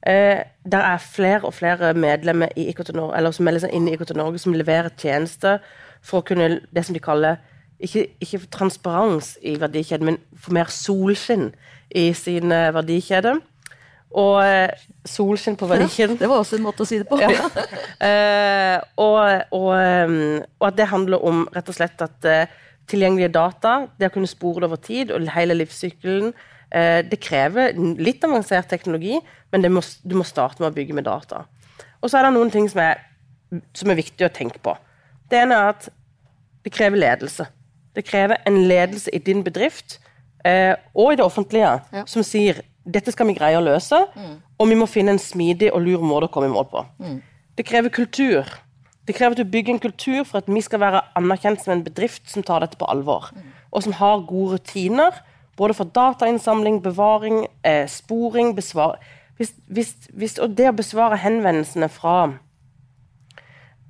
Eh, 0.06 0.42
der 0.72 0.78
er 0.78 0.98
flere 0.98 1.44
og 1.44 1.54
flere 1.54 1.94
medlemmer 1.94 2.48
i 2.56 2.68
IKT 2.68 2.92
Norge, 2.94 3.16
eller 3.16 3.30
som 3.30 3.46
melder 3.46 3.66
seg 3.66 3.74
inn 3.74 3.86
i 3.88 3.94
IKT 3.94 4.16
Norge, 4.18 4.38
som 4.42 4.54
leverer 4.54 4.90
tjenester 4.98 5.62
for 6.02 6.20
å 6.20 6.26
kunne 6.26 6.60
det 6.74 6.84
som 6.86 6.96
de 6.96 7.02
kaller 7.02 7.38
ikke, 7.82 8.08
ikke 8.22 8.46
transparens 8.54 9.36
i 9.42 9.54
verdikjeden, 9.60 10.06
men 10.06 10.18
for 10.38 10.54
mer 10.54 10.70
solskinn 10.70 11.50
i 11.94 12.10
sine 12.14 12.64
verdikjede. 12.74 13.36
Og 14.18 14.42
eh, 14.44 14.82
solskinn 15.08 15.56
på 15.56 15.66
verdikjeden. 15.70 16.18
Ja, 16.18 16.24
det 16.24 16.30
var 16.30 16.42
også 16.42 16.58
en 16.58 16.66
måte 16.66 16.84
å 16.84 16.88
si 16.88 16.98
det 17.00 17.08
på. 17.08 17.18
Ja. 17.20 17.30
uh, 17.32 18.76
og, 19.06 19.20
og, 19.56 19.70
um, 19.72 20.16
og, 20.58 20.66
at 20.68 20.78
det 20.78 20.88
handler 20.90 21.24
om 21.28 21.46
rett 21.54 21.70
og 21.72 21.76
slett 21.78 22.04
at 22.04 22.28
uh, 22.28 22.58
tilgjengelige 22.90 23.32
data, 23.32 23.78
det 23.96 24.10
å 24.10 24.14
kunne 24.14 24.30
spore 24.30 24.62
det 24.62 24.68
over 24.68 24.82
tid 24.84 25.14
og 25.14 25.30
hele 25.32 25.56
livssykkelen, 25.56 26.34
uh, 26.34 27.00
det 27.08 27.20
krever 27.24 27.72
litt 28.00 28.24
avansert 28.28 28.68
teknologi, 28.72 29.16
men 29.54 29.64
må, 29.72 29.84
du 30.04 30.16
må 30.18 30.28
starte 30.28 30.60
med 30.60 30.72
å 30.72 30.76
bygge 30.76 30.98
med 30.98 31.08
data. 31.08 31.46
Og 32.02 32.10
så 32.10 32.20
er 32.20 32.28
det 32.28 32.36
noen 32.36 32.52
ting 32.52 32.68
som 32.68 32.82
er, 32.84 33.00
som 33.76 33.92
er 33.92 34.00
viktig 34.02 34.28
å 34.28 34.32
tenke 34.34 34.60
på. 34.60 34.76
Det 35.32 35.40
ene 35.40 35.56
er 35.56 35.72
at 35.72 35.88
det 36.62 36.74
krever 36.74 37.00
ledelse. 37.00 37.46
Det 37.96 38.04
krever 38.04 38.42
en 38.48 38.60
ledelse 38.68 39.12
i 39.12 39.20
din 39.22 39.40
bedrift 39.44 39.98
og 40.42 41.12
i 41.12 41.18
det 41.20 41.22
offentlige 41.22 41.68
ja. 41.94 42.00
som 42.10 42.24
sier 42.26 42.58
dette 42.84 43.14
skal 43.14 43.28
vi 43.28 43.36
greie 43.36 43.58
å 43.58 43.64
løse, 43.64 43.98
mm. 44.14 44.34
og 44.58 44.68
vi 44.70 44.78
må 44.78 44.88
finne 44.90 45.14
en 45.14 45.22
smidig 45.22 45.70
og 45.72 45.84
lur 45.84 46.02
måte 46.04 46.28
å 46.28 46.32
komme 46.34 46.50
i 46.50 46.52
mål 46.52 46.68
på. 46.70 46.84
Mm. 47.02 47.18
Det 47.58 47.66
krever 47.68 47.94
kultur. 47.94 48.48
Det 49.06 49.14
krever 49.16 49.36
at 49.36 49.42
du 49.42 49.50
bygger 49.50 49.74
en 49.74 49.82
kultur 49.82 50.22
for 50.24 50.42
at 50.42 50.50
vi 50.50 50.62
skal 50.62 50.82
være 50.82 51.02
anerkjent 51.18 51.62
som 51.62 51.74
en 51.74 51.84
bedrift 51.84 52.30
som 52.30 52.44
tar 52.46 52.62
dette 52.64 52.78
på 52.78 52.88
alvor, 52.90 53.30
mm. 53.34 53.50
og 53.70 53.86
som 53.86 53.96
har 53.98 54.26
gode 54.28 54.58
rutiner 54.58 55.22
både 55.56 55.74
for 55.76 55.84
datainnsamling, 55.84 56.80
bevaring, 56.82 57.46
eh, 57.64 57.84
sporing 57.88 58.54
besvar 58.56 58.96
hvis, 59.36 59.52
hvis, 59.66 59.94
hvis, 60.12 60.38
Og 60.38 60.56
det 60.56 60.68
å 60.68 60.76
besvare 60.76 61.18
henvendelsene 61.18 61.88
fra 61.88 62.32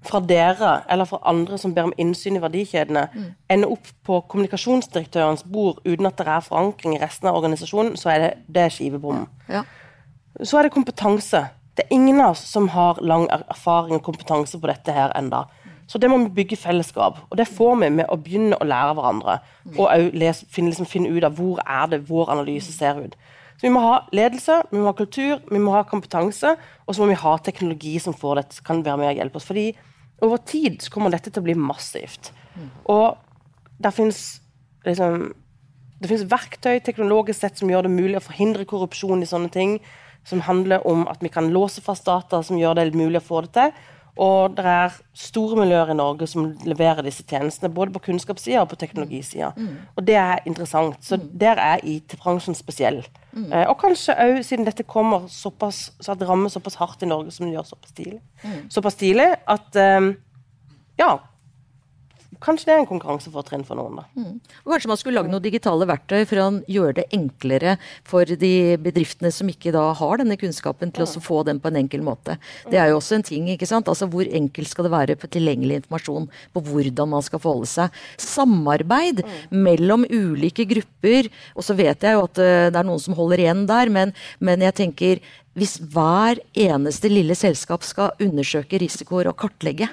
fra 0.02 0.20
dere 0.20 0.72
eller 0.90 1.08
fra 1.08 1.20
andre 1.30 1.58
som 1.58 1.74
ber 1.74 1.88
om 1.88 1.94
innsyn 2.00 2.36
i 2.38 2.42
verdikjedene, 2.42 3.06
mm. 3.12 3.30
ender 3.54 3.72
opp 3.74 3.88
på 4.06 4.20
kommunikasjonsdirektørens 4.32 5.44
bord 5.46 5.80
uten 5.84 6.08
at 6.08 6.18
det 6.18 6.26
er 6.26 6.44
forankring 6.46 6.96
i 6.96 7.00
resten 7.02 7.30
av 7.30 7.38
organisasjonen, 7.38 7.96
så 8.00 8.14
er 8.14 8.24
det, 8.24 8.30
det 8.52 8.66
er 8.66 8.74
skivebom. 8.74 9.26
Ja. 9.52 9.64
Så 10.42 10.58
er 10.58 10.66
det 10.66 10.74
kompetanse. 10.74 11.46
Det 11.76 11.86
er 11.86 11.94
ingen 11.94 12.20
av 12.20 12.34
oss 12.34 12.44
som 12.50 12.68
har 12.74 13.00
lang 13.00 13.28
erfaring 13.32 13.96
og 14.00 14.06
kompetanse 14.06 14.58
på 14.60 14.70
dette 14.70 14.92
her 14.92 15.14
enda. 15.18 15.46
Så 15.86 15.98
det 15.98 16.08
må 16.10 16.18
vi 16.22 16.32
bygge 16.40 16.56
fellesskap. 16.56 17.18
Og 17.30 17.38
det 17.38 17.48
får 17.48 17.74
vi 17.82 17.90
med 17.92 18.08
å 18.08 18.16
begynne 18.16 18.56
å 18.56 18.66
lære 18.66 18.96
hverandre. 18.96 19.38
Mm. 19.66 19.76
Og 19.76 19.90
finne, 20.48 20.72
liksom, 20.72 20.88
finne, 20.88 21.12
ut 21.12 21.26
av 21.26 21.36
hvor 21.36 21.60
er 21.60 21.90
det 21.92 22.04
vår 22.08 22.32
analyse 22.32 22.72
ser 22.72 23.00
ut. 23.02 23.16
Så 23.56 23.66
Vi 23.66 23.72
må 23.74 23.82
ha 23.84 23.98
ledelse, 24.12 24.62
vi 24.70 24.78
må 24.78 24.88
ha 24.88 24.96
kultur, 24.96 25.42
vi 25.50 25.60
må 25.60 25.74
ha 25.74 25.82
kompetanse, 25.86 26.56
og 26.86 26.94
så 26.94 27.02
må 27.02 27.12
vi 27.12 27.20
ha 27.20 27.36
teknologi 27.38 27.98
som 28.00 28.14
får 28.14 28.40
dette, 28.40 28.62
kan 28.64 28.84
være 28.84 28.96
med 28.96 29.10
å 29.10 29.16
hjelpe 29.18 29.36
oss. 29.36 29.46
Fordi 29.46 29.66
over 30.22 30.40
tid 30.46 30.82
så 30.82 30.92
kommer 30.94 31.12
dette 31.12 31.30
til 31.30 31.42
å 31.42 31.46
bli 31.46 31.56
massivt. 31.58 32.30
Og 32.90 33.18
det 33.82 33.92
fins 33.96 34.20
liksom, 34.86 35.32
det 35.98 36.10
finnes 36.10 36.28
verktøy 36.30 36.78
teknologisk 36.84 37.40
sett 37.40 37.58
som 37.58 37.70
gjør 37.70 37.86
det 37.86 37.94
mulig 37.96 38.18
å 38.20 38.24
forhindre 38.24 38.68
korrupsjon 38.68 39.24
i 39.24 39.28
sånne 39.28 39.50
ting. 39.54 39.76
Som 40.28 40.44
handler 40.46 40.84
om 40.86 41.08
at 41.10 41.22
vi 41.22 41.32
kan 41.34 41.50
låse 41.50 41.82
fast 41.82 42.06
data 42.06 42.42
som 42.46 42.58
gjør 42.58 42.78
det 42.78 42.92
mulig 42.94 43.18
å 43.18 43.26
få 43.26 43.42
det 43.46 43.54
til. 43.56 43.72
Og 44.20 44.56
det 44.56 44.64
er 44.68 44.96
store 45.16 45.56
miljøer 45.56 45.90
i 45.92 45.96
Norge 45.96 46.26
som 46.28 46.50
leverer 46.68 47.00
disse 47.06 47.24
tjenestene, 47.24 47.72
både 47.72 47.94
på 47.94 48.02
kunnskapssida 48.10 48.60
og 48.60 48.68
på 48.68 48.76
teknologisida. 48.76 49.52
Mm. 49.56 49.78
Og 49.96 50.06
det 50.06 50.18
er 50.20 50.42
interessant. 50.46 50.98
Så 51.00 51.16
mm. 51.16 51.30
der 51.40 51.60
er 51.62 51.80
IT-bransjen 51.82 52.54
spesiell. 52.54 53.00
Mm. 53.32 53.48
Eh, 53.52 53.64
og 53.70 53.78
kanskje 53.80 54.16
òg, 54.20 54.42
siden 54.44 54.68
dette 54.68 54.84
kommer 54.84 55.24
såpass, 55.32 55.86
så 56.00 56.14
det 56.14 56.28
rammer 56.28 56.52
såpass 56.52 56.76
hardt 56.80 57.02
i 57.02 57.08
Norge 57.08 57.32
som 57.32 57.46
det 57.46 57.56
gjør 57.56 57.70
såpass 57.70 57.96
tidlig, 57.96 58.20
mm. 58.44 58.58
såpass 58.70 59.00
tidlig 59.00 59.30
at 59.48 59.80
eh, 59.80 60.12
ja, 61.00 61.14
Kanskje 62.42 62.68
det 62.68 62.74
er 62.74 62.82
en 62.82 62.88
konkurransefortrinn 62.90 63.64
for 63.66 63.78
noen. 63.78 64.00
da. 64.00 64.04
Mm. 64.18 64.38
Kanskje 64.66 64.90
man 64.90 65.00
skulle 65.00 65.20
lage 65.20 65.32
noen 65.32 65.44
digitale 65.44 65.86
verktøy 65.88 66.24
for 66.28 66.42
å 66.42 66.48
gjøre 66.70 66.96
det 67.00 67.06
enklere 67.14 67.76
for 68.08 68.26
de 68.26 68.52
bedriftene 68.82 69.30
som 69.34 69.50
ikke 69.50 69.74
da 69.74 69.84
har 69.98 70.18
denne 70.20 70.38
kunnskapen, 70.40 70.92
til 70.92 71.06
å 71.06 71.22
få 71.22 71.42
den 71.46 71.60
på 71.62 71.70
en 71.70 71.80
enkel 71.84 72.02
måte. 72.04 72.38
Det 72.70 72.80
er 72.80 72.90
jo 72.90 72.98
også 72.98 73.18
en 73.18 73.26
ting. 73.26 73.48
ikke 73.52 73.68
sant? 73.68 73.88
Altså 73.88 74.08
Hvor 74.10 74.26
enkelt 74.26 74.68
skal 74.70 74.88
det 74.88 74.94
være 74.94 75.18
på 75.18 75.30
tilgjengelig 75.30 75.82
informasjon 75.82 76.28
på 76.52 76.64
hvordan 76.66 77.12
man 77.14 77.22
skal 77.22 77.42
forholde 77.42 77.70
seg? 77.70 78.02
Samarbeid 78.18 79.22
mellom 79.50 80.06
ulike 80.10 80.66
grupper. 80.68 81.30
Og 81.56 81.66
så 81.66 81.76
vet 81.78 82.02
jeg 82.02 82.18
jo 82.18 82.26
at 82.26 82.42
eh, 82.42 82.68
det 82.72 82.78
er 82.78 82.88
noen 82.88 83.02
som 83.02 83.16
holder 83.18 83.44
igjen 83.44 83.66
der, 83.70 83.92
men, 83.92 84.14
men 84.42 84.66
jeg 84.66 84.78
tenker 84.82 85.22
hvis 85.58 85.76
hver 85.92 86.40
eneste 86.56 87.10
lille 87.12 87.34
selskap 87.36 87.84
skal 87.84 88.14
undersøke 88.22 88.80
risikoer 88.80 89.28
og 89.28 89.36
kartlegge, 89.42 89.90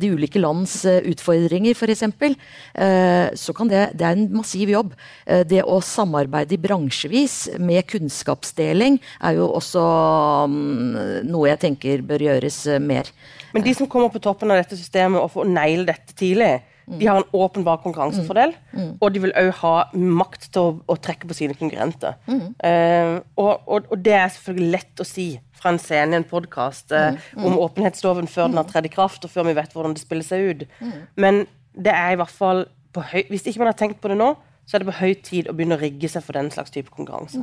de 0.00 0.10
ulike 0.14 0.40
lands 0.40 0.80
eh, 0.88 1.00
utfordringer, 1.12 1.76
f.eks., 1.76 2.02
eh, 2.02 3.28
så 3.34 3.54
kan 3.56 3.70
det 3.70 3.84
Det 3.98 4.06
er 4.06 4.16
en 4.16 4.28
massiv 4.32 4.70
jobb. 4.70 4.94
Det 5.24 5.62
å 5.62 5.78
samarbeide 5.84 6.58
bransjevis 6.60 7.58
med 7.58 7.86
kunnskapsdeling 7.88 8.98
er 9.24 9.38
jo 9.38 9.48
også 9.58 9.82
mm, 10.50 11.28
noe 11.28 11.50
jeg 11.50 11.62
tenker 11.66 12.02
bør 12.06 12.26
gjøres 12.28 12.64
mer. 12.82 13.10
Men 13.54 13.64
de 13.64 13.74
som 13.76 13.88
kommer 13.90 14.12
på 14.12 14.22
toppen 14.22 14.50
av 14.52 14.60
dette 14.60 14.76
systemet 14.78 15.22
og 15.22 15.32
får 15.32 15.48
naile 15.48 15.88
dette 15.88 16.16
tidlig, 16.18 16.58
de 16.96 17.08
har 17.08 17.20
en 17.20 17.36
åpenbar 17.36 17.82
konkurransefordel, 17.82 18.54
mm. 18.72 18.78
Mm. 18.80 18.92
og 19.00 19.12
de 19.12 19.22
vil 19.24 19.34
òg 19.36 19.50
ha 19.60 19.74
makt 19.92 20.48
til 20.54 20.62
å, 20.62 20.72
å, 20.88 20.96
trekke 21.04 21.28
på 21.28 21.36
sine 21.36 21.56
konkurrenter. 21.58 22.16
Mm. 22.28 22.40
Uh, 22.62 23.14
og, 23.36 23.52
og, 23.66 23.90
og, 23.90 24.00
det 24.04 24.16
er 24.16 24.32
selvfølgelig 24.34 24.72
lett 24.72 25.04
å 25.04 25.06
si 25.08 25.28
fra 25.58 25.74
en 25.74 25.80
scene 25.82 26.14
i 26.14 26.20
en 26.20 26.26
podkast 26.28 26.94
uh, 26.94 27.10
mm. 27.12 27.20
mm. 27.36 27.46
om 27.50 27.60
åpenhetsloven 27.66 28.30
før 28.30 28.50
den 28.50 28.60
har 28.62 28.68
tredd 28.70 28.88
i 28.88 28.92
kraft, 28.94 29.26
og 29.26 29.34
før 29.34 29.50
vi 29.50 29.56
vet 29.58 29.74
hvordan 29.76 29.96
det 29.96 30.04
spiller 30.04 30.26
seg 30.26 30.48
ut. 30.48 30.66
Mm. 30.80 30.98
Men 31.20 31.44
det 31.78 31.94
er 31.94 32.14
i 32.14 32.20
hvert 32.20 32.34
fall 32.34 32.66
høy, 32.98 33.22
hvis 33.28 33.46
ikke 33.46 33.62
man 33.62 33.72
har 33.72 33.78
tenkt 33.78 34.00
på 34.02 34.10
det 34.10 34.18
nå, 34.18 34.32
så 34.68 34.76
er 34.76 34.82
det 34.82 34.90
på 34.90 34.98
høy 34.98 35.12
tid 35.24 35.48
å 35.48 35.54
begynne 35.56 35.78
å 35.78 35.80
rigge 35.80 36.10
seg 36.12 36.24
for 36.24 36.36
den 36.36 36.50
slags 36.52 36.72
type 36.74 36.92
konkurranse. 36.92 37.40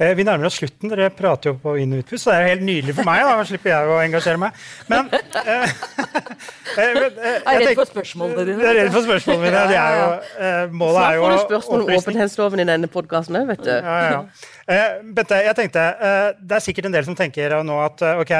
Mm. 0.00 0.06
Eh, 0.06 0.14
vi 0.16 0.24
nærmer 0.24 0.48
oss 0.48 0.56
slutten. 0.56 0.88
Dere 0.88 1.10
prater 1.12 1.50
jo 1.52 1.58
på 1.60 1.74
inn- 1.80 1.92
og 1.92 2.00
utpust, 2.00 2.24
så 2.24 2.32
det 2.32 2.38
er 2.40 2.48
helt 2.54 2.62
nydelig 2.64 2.94
for 2.96 3.04
meg. 3.04 3.20
Da 3.28 3.44
slipper 3.44 3.70
jeg 3.74 3.90
å 3.92 3.98
engasjere 4.00 4.40
meg. 4.40 4.52
Men 4.88 5.10
eh, 5.12 5.74
eh, 6.80 6.94
men, 6.96 7.18
eh, 7.20 7.36
Jeg 7.36 7.44
er 7.44 7.66
redd 7.66 7.80
for 7.82 7.90
spørsmålene 7.90 8.46
dine. 8.48 8.62
Jeg 8.64 8.70
er 8.70 8.78
redd 8.80 8.94
for 8.96 9.08
spørsmålene 9.08 9.44
mine. 9.44 9.66
Det 9.68 9.76
er 9.82 9.98
jo, 10.00 10.08
eh, 10.46 10.72
målet 10.80 11.02
er 11.04 11.18
jo 11.18 11.26
får 11.26 11.34
du 11.36 11.42
spørsmål 11.44 11.84
om 11.84 11.92
åpenhetsloven 12.00 12.64
i 12.64 12.66
denne 12.72 12.90
podkasten 12.96 13.40
òg, 13.42 13.46
vet 13.52 13.62
du. 13.68 13.70
Ja, 13.76 13.98
ja. 14.14 14.22
Eh, 14.70 14.98
Bente, 15.16 15.38
jeg 15.44 15.56
tenkte, 15.58 15.84
eh, 16.00 16.32
Det 16.40 16.56
er 16.56 16.62
sikkert 16.64 16.86
en 16.86 16.92
del 16.94 17.04
som 17.04 17.16
tenker 17.18 17.56
nå 17.66 17.76
at 17.84 18.02
ok, 18.22 18.30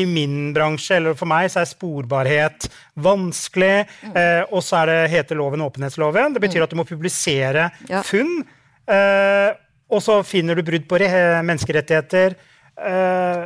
i 0.00 0.04
min 0.08 0.52
bransje 0.56 0.96
eller 0.96 1.14
for 1.18 1.28
meg 1.30 1.50
så 1.52 1.60
er 1.62 1.68
sporbarhet 1.70 2.68
vanskelig. 3.04 3.86
eh, 4.14 4.42
og 4.50 4.62
så 4.64 4.82
er 4.82 4.86
det 4.90 5.10
heter 5.12 5.36
loven 5.38 5.60
åpenhetsloven. 5.60 6.34
Det 6.34 6.40
betyr 6.42 6.64
at 6.64 6.70
du 6.70 6.76
må 6.80 6.84
publisere 6.88 7.70
funn. 8.02 8.42
eh, 8.88 9.52
og 9.94 10.02
så 10.04 10.18
finner 10.26 10.58
du 10.58 10.62
brudd 10.66 10.88
på 10.90 10.98
menneskerettigheter. 11.46 12.34
Eh, 12.78 13.44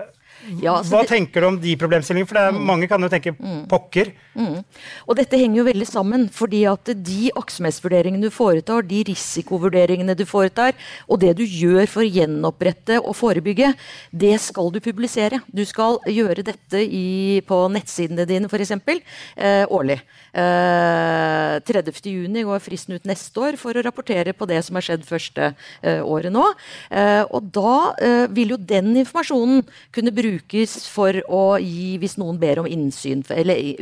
Ja, 0.62 0.78
så 0.80 0.94
hva 0.94 1.00
det- 1.02 1.11
tenker 1.11 1.42
du 1.42 1.46
om 1.48 1.56
de 1.61 1.74
problemstillingene? 1.76 2.28
For 2.30 2.38
er, 2.38 2.52
mange 2.52 2.87
kan 2.88 3.02
jo 3.02 3.08
tenke 3.12 3.34
pokker. 3.68 4.12
Og 4.38 5.16
dette 5.18 5.38
henger 5.40 5.61
jo 5.61 5.66
veldig 5.66 5.88
sammen, 5.88 6.27
fordi 6.33 6.62
at 6.70 6.92
de 7.05 7.31
aktsomhetsvurderingene 7.38 8.22
du 8.29 8.31
foretar, 8.35 8.85
de 8.87 9.03
risikovurderingene 9.09 10.14
du 10.18 10.24
foretar, 10.29 10.77
og 11.09 11.20
det 11.24 11.35
du 11.38 11.44
gjør 11.44 11.88
for 11.90 12.05
å 12.05 12.09
gjenopprette 12.09 13.01
og 13.03 13.16
forebygge, 13.18 13.72
det 14.12 14.37
skal 14.42 14.70
du 14.74 14.81
publisere. 14.85 15.40
Du 15.51 15.64
skal 15.68 15.98
gjøre 16.07 16.44
dette 16.46 16.83
i, 16.85 17.40
på 17.48 17.61
nettsidene 17.74 18.27
dine, 18.29 18.48
f.eks. 18.51 18.74
Eh, 18.79 19.64
årlig. 19.74 19.98
Eh, 20.38 21.59
30.6 21.66 22.44
går 22.46 22.62
fristen 22.62 22.96
ut 22.98 23.09
neste 23.09 23.42
år 23.42 23.59
for 23.61 23.77
å 23.77 23.83
rapportere 23.85 24.35
på 24.37 24.46
det 24.48 24.61
som 24.66 24.79
har 24.79 24.87
skjedd 24.87 25.07
første 25.09 25.51
eh, 25.83 26.01
året 26.05 26.33
nå. 26.35 26.44
Eh, 26.90 27.24
og 27.35 27.51
da 27.55 27.74
eh, 28.05 28.24
vil 28.35 28.55
jo 28.55 28.61
den 28.61 28.94
informasjonen 29.03 29.64
kunne 29.94 30.14
brukes 30.14 30.79
for 30.90 31.18
å 31.27 31.42
gi, 31.62 31.96
hvis 32.03 32.18
noen 32.20 32.38
ber 32.40 32.62
om 32.62 32.68
innsyn, 32.70 33.24
eller 33.35 33.59
i- 33.59 33.77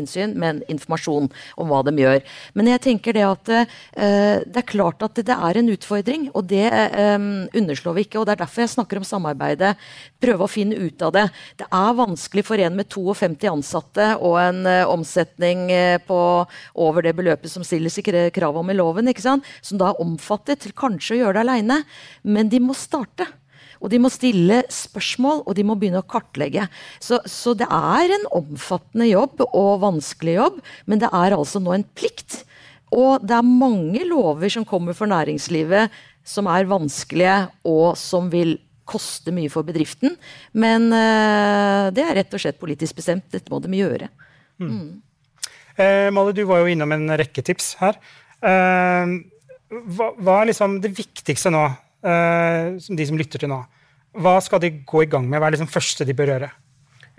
innsyn, 0.00 0.34
men 0.38 0.62
informasjon 0.72 1.28
om 1.56 1.70
hva 1.70 1.82
de 1.86 1.94
gjør. 2.00 2.22
Men 2.58 2.70
jeg 2.72 2.84
tenker 2.86 3.16
det 3.16 3.24
at 3.26 3.52
eh, 3.54 4.42
det 4.44 4.62
er 4.62 4.68
klart 4.68 5.02
at 5.06 5.18
det 5.18 5.36
er 5.36 5.60
en 5.60 5.72
utfordring, 5.72 6.28
og 6.36 6.48
det 6.50 6.66
eh, 6.70 7.16
underslår 7.56 7.98
vi 7.98 8.06
ikke. 8.06 8.20
og 8.20 8.28
Det 8.28 8.36
er 8.36 8.42
derfor 8.44 8.64
jeg 8.64 8.74
snakker 8.76 9.00
om 9.00 9.08
samarbeidet. 9.08 9.74
Prøve 10.22 10.46
å 10.46 10.50
finne 10.50 10.78
ut 10.78 11.06
av 11.06 11.14
det. 11.16 11.26
Det 11.60 11.68
er 11.68 11.98
vanskelig 12.00 12.46
for 12.46 12.62
en 12.62 12.76
med 12.78 12.90
52 12.92 13.50
ansatte 13.50 14.10
og 14.20 14.38
en 14.40 14.62
eh, 14.68 14.84
omsetning 14.88 15.70
eh, 15.72 15.96
på 16.02 16.20
over 16.86 17.06
det 17.06 17.16
beløpet 17.18 17.52
som 17.52 17.64
stilles 17.66 17.98
i 18.00 18.06
krav 18.34 18.56
om 18.60 18.70
i 18.70 18.76
loven, 18.76 19.10
ikke 19.10 19.24
sant? 19.24 19.46
som 19.62 19.80
da 19.80 19.90
er 19.90 20.02
omfattet 20.02 20.62
til 20.62 20.74
kanskje 20.76 21.16
å 21.16 21.20
gjøre 21.20 21.38
det 21.38 21.44
aleine. 21.46 21.82
Men 22.22 22.50
de 22.52 22.62
må 22.62 22.76
starte. 22.76 23.28
Og 23.80 23.92
de 23.92 24.00
må 24.02 24.10
stille 24.12 24.62
spørsmål, 24.72 25.44
og 25.46 25.56
de 25.58 25.64
må 25.66 25.76
begynne 25.78 26.02
å 26.02 26.08
kartlegge. 26.08 26.66
Så, 27.02 27.20
så 27.28 27.54
det 27.58 27.68
er 27.68 28.16
en 28.16 28.28
omfattende 28.38 29.08
jobb 29.10 29.44
og 29.50 29.80
vanskelig 29.84 30.36
jobb, 30.38 30.60
men 30.86 31.02
det 31.02 31.10
er 31.12 31.36
altså 31.36 31.62
nå 31.62 31.74
en 31.76 31.86
plikt. 31.96 32.42
Og 32.94 33.24
det 33.26 33.34
er 33.36 33.46
mange 33.46 34.04
lover 34.06 34.52
som 34.52 34.66
kommer 34.68 34.96
for 34.96 35.10
næringslivet 35.10 35.92
som 36.26 36.48
er 36.50 36.66
vanskelige, 36.66 37.36
og 37.70 37.94
som 37.98 38.30
vil 38.32 38.56
koste 38.86 39.32
mye 39.34 39.50
for 39.50 39.66
bedriften. 39.66 40.14
Men 40.58 40.88
eh, 40.94 41.88
det 41.94 42.02
er 42.02 42.16
rett 42.20 42.34
og 42.34 42.42
slett 42.42 42.60
politisk 42.60 42.98
bestemt. 42.98 43.26
Dette 43.32 43.52
må 43.52 43.60
de 43.62 43.70
gjøre. 43.74 44.10
Eh, 45.76 46.08
Molly, 46.14 46.34
du 46.36 46.44
var 46.48 46.62
jo 46.62 46.70
innom 46.72 46.94
en 46.94 47.10
rekke 47.18 47.44
tips 47.46 47.74
her. 47.82 47.98
Eh, 48.40 49.16
hva, 49.66 50.12
hva 50.14 50.40
er 50.40 50.52
liksom 50.52 50.78
det 50.82 50.94
viktigste 50.96 51.52
nå, 51.54 51.64
som 52.06 52.98
de 52.98 53.06
som 53.08 53.18
lytter 53.18 53.42
til 53.42 53.50
nå? 53.50 53.58
Hva 54.22 54.36
skal 54.44 54.60
de 54.62 54.70
gå 54.86 55.02
i 55.02 55.08
gang 55.10 55.26
med? 55.28 55.40
Hva 55.40 55.48
er 55.48 55.56
liksom 55.56 55.70
første 55.70 56.06
de 56.06 56.14
bør 56.16 56.30
gjøre? 56.32 56.50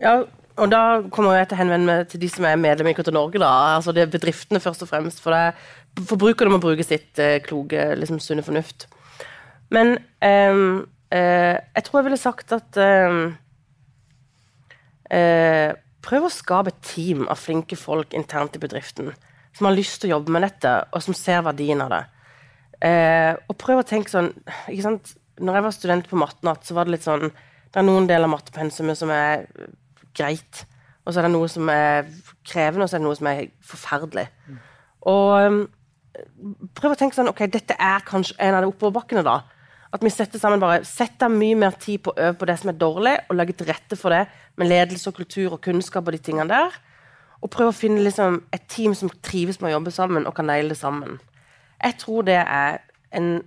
Ja, 0.02 0.14
og 0.58 0.70
da 0.74 0.82
kommer 1.14 1.38
jeg 1.38 1.50
til 1.50 1.58
å 1.58 1.62
henvende 1.62 1.90
meg 1.90 2.08
til 2.10 2.22
de 2.24 2.30
som 2.34 2.46
er 2.50 2.58
medlem 2.58 2.90
i 2.90 2.96
Kultur 2.98 3.14
Norge. 3.14 3.38
da, 3.42 3.78
altså 3.78 3.94
det 3.94 4.06
er 4.06 4.14
Bedriftene 4.14 4.62
først 4.62 4.82
og 4.86 4.90
fremst. 4.90 5.22
For 5.22 5.34
det 5.34 5.42
er 5.52 6.06
forbrukerne 6.10 6.56
må 6.56 6.62
bruke 6.62 6.86
sitt 6.86 7.20
eh, 7.22 7.38
kloke, 7.46 7.92
liksom 7.98 8.22
sunne 8.24 8.46
fornuft. 8.46 8.88
Men 9.74 9.98
eh, 10.26 10.62
eh, 11.14 11.58
jeg 11.76 11.86
tror 11.86 12.00
jeg 12.00 12.08
ville 12.10 12.22
sagt 12.22 12.56
at 12.58 12.80
ehm, 12.82 13.36
eh, 15.12 15.76
Prøv 16.08 16.24
å 16.24 16.32
skape 16.32 16.72
et 16.72 16.84
team 16.88 17.26
av 17.28 17.36
flinke 17.42 17.76
folk 17.76 18.14
internt 18.16 18.54
i 18.56 18.62
bedriften 18.64 19.10
som 19.58 19.66
har 19.68 19.76
lyst 19.76 20.00
til 20.00 20.08
å 20.08 20.14
jobbe 20.14 20.32
med 20.32 20.46
dette, 20.46 20.70
og 20.94 21.02
som 21.04 21.16
ser 21.18 21.42
verdien 21.44 21.82
av 21.84 21.90
det. 21.92 22.00
Eh, 22.86 23.34
og 23.50 23.58
prøv 23.58 23.82
å 23.82 23.88
tenke 23.88 24.12
sånn 24.12 24.30
ikke 24.70 24.86
sant? 24.86 25.16
Når 25.42 25.58
jeg 25.58 25.66
var 25.66 25.74
student 25.74 26.10
på 26.10 26.20
mattenatt, 26.20 26.66
så 26.66 26.76
var 26.78 26.86
det 26.86 26.96
litt 26.96 27.06
sånn 27.06 27.28
Det 27.30 27.80
er 27.82 27.86
noen 27.86 28.08
deler 28.10 28.26
av 28.26 28.34
mattepensumet 28.36 28.98
som 28.98 29.12
er 29.14 29.48
greit, 30.18 30.64
og 31.06 31.14
så 31.14 31.20
er 31.20 31.28
det 31.28 31.34
noe 31.34 31.50
som 31.50 31.70
er 31.70 32.08
krevende, 32.48 32.86
og 32.86 32.90
så 32.90 32.98
er 32.98 33.04
det 33.04 33.08
noe 33.08 33.18
som 33.18 33.30
er 33.30 33.44
forferdelig. 33.66 34.26
Og 35.10 35.34
um, 35.46 35.60
prøv 36.78 36.96
å 36.96 36.98
tenke 37.00 37.18
sånn 37.18 37.30
Ok, 37.30 37.46
dette 37.54 37.78
er 37.78 38.06
kanskje 38.08 38.38
en 38.42 38.58
av 38.58 38.66
de 38.66 38.72
oppoverbakkene, 38.72 39.26
da. 39.26 39.40
At 39.94 40.04
vi 40.04 40.12
setter 40.12 40.42
sammen 40.42 40.62
bare 40.62 40.82
setter 40.88 41.32
mye 41.32 41.58
mer 41.60 41.78
tid 41.80 42.04
på 42.04 42.12
å 42.12 42.20
øve 42.28 42.40
på 42.42 42.50
det 42.50 42.58
som 42.62 42.74
er 42.74 42.82
dårlig, 42.82 43.16
og 43.28 43.38
legge 43.40 43.56
til 43.58 43.70
rette 43.70 43.98
for 44.00 44.14
det 44.14 44.26
med 44.58 44.70
ledelse 44.72 45.10
og 45.10 45.18
kultur 45.22 45.56
og 45.56 45.62
kunnskap 45.64 46.08
og 46.08 46.18
de 46.18 46.22
tingene 46.24 46.50
der. 46.52 46.76
Og 47.42 47.52
prøve 47.54 47.72
å 47.72 47.78
finne 47.78 48.02
liksom, 48.04 48.42
et 48.54 48.66
team 48.72 48.96
som 48.98 49.12
trives 49.24 49.62
med 49.62 49.72
å 49.72 49.78
jobbe 49.78 49.94
sammen 49.94 50.28
og 50.28 50.36
kan 50.38 50.50
naile 50.50 50.74
det 50.74 50.80
sammen. 50.80 51.20
Jeg 51.84 51.98
tror 52.02 52.26
det 52.28 52.40
er 52.42 52.80
en 53.16 53.42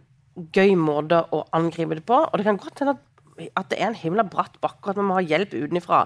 gøy 0.54 0.74
måte 0.78 1.22
å 1.34 1.44
angripe 1.56 1.98
det 1.98 2.04
på. 2.08 2.18
Og 2.24 2.38
det 2.38 2.46
kan 2.46 2.60
godt 2.60 2.82
hende 2.82 2.96
at, 2.96 3.50
at 3.56 3.70
det 3.72 3.80
er 3.80 3.90
en 3.90 3.98
himla 3.98 4.24
bratt 4.28 4.60
bakke, 4.62 4.92
at 4.92 5.00
man 5.00 5.10
må 5.10 5.18
ha 5.18 5.24
hjelp 5.24 5.54
utenfra. 5.56 6.04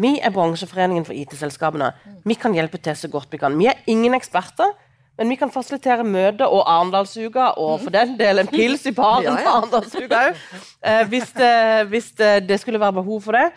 Vi 0.00 0.16
er 0.18 0.32
bransjeforeningen 0.34 1.06
for 1.06 1.14
IT-selskapene. 1.14 1.92
Vi 2.26 2.36
kan 2.38 2.54
hjelpe 2.56 2.80
til 2.82 2.96
så 2.98 3.10
godt 3.10 3.30
vi 3.32 3.38
kan. 3.38 3.54
Vi 3.58 3.68
er 3.70 3.82
ingen 3.90 4.16
eksperter, 4.16 4.72
men 5.18 5.30
vi 5.30 5.36
kan 5.38 5.52
fasilitere 5.54 6.02
møter 6.06 6.50
og 6.50 6.64
Arendalsuka, 6.66 7.52
og 7.62 7.84
for 7.84 7.94
den 7.94 8.16
del 8.18 8.42
en 8.42 8.50
pils 8.50 8.82
i 8.90 8.94
baren 8.94 9.28
Ja, 9.28 9.36
på. 9.36 9.52
Arendalsuka 9.52 10.22
òg, 10.32 10.40
eh, 10.82 11.04
hvis, 11.12 11.30
det, 11.36 11.52
hvis 11.92 12.10
det, 12.18 12.32
det 12.48 12.58
skulle 12.60 12.82
være 12.82 12.98
behov 12.98 13.22
for 13.28 13.38
det. 13.38 13.52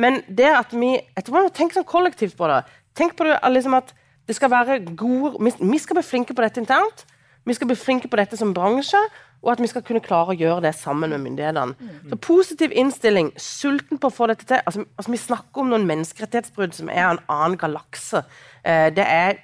Men 0.00 0.22
det 0.24 0.48
at 0.48 0.72
vi 0.72 0.94
jeg 0.96 1.24
tror 1.26 1.36
man 1.36 1.50
må 1.50 1.52
tenke 1.52 1.76
sånn 1.76 1.88
kollektivt 1.88 2.38
på 2.38 2.48
det. 2.48 2.62
Tenk 2.96 3.12
på 3.18 3.28
det 3.28 3.36
liksom 3.52 3.76
at 3.76 3.92
det 4.28 4.38
skal 4.38 4.48
være 4.52 4.78
gode, 4.96 5.34
vi, 5.44 5.52
vi 5.60 5.80
skal 5.82 5.98
bli 5.98 6.06
flinke 6.06 6.32
på 6.32 6.44
dette 6.44 6.62
internt. 6.62 7.04
Vi 7.44 7.54
skal 7.56 7.70
bli 7.70 7.76
flinke 7.78 8.10
på 8.10 8.18
dette 8.20 8.38
som 8.38 8.54
bransje, 8.54 9.00
og 9.42 9.50
at 9.52 9.62
vi 9.62 9.70
skal 9.70 9.82
kunne 9.82 10.02
klare 10.04 10.34
å 10.34 10.38
gjøre 10.38 10.62
det 10.68 10.74
sammen 10.78 11.10
med 11.10 11.24
myndighetene. 11.24 11.90
Så 12.12 12.18
positiv 12.22 12.74
innstilling, 12.78 13.32
sulten 13.40 13.98
på 13.98 14.10
å 14.10 14.14
få 14.14 14.28
dette 14.30 14.46
til. 14.46 14.62
Altså, 14.62 14.86
altså 14.96 15.10
Vi 15.10 15.22
snakker 15.24 15.64
om 15.64 15.72
noen 15.72 15.88
menneskerettighetsbrudd 15.88 16.76
som 16.78 16.90
er 16.92 17.08
av 17.08 17.16
en 17.16 17.24
annen 17.36 17.58
galakse. 17.58 18.22
Eh, 18.62 18.88
det 18.94 19.06
er 19.06 19.42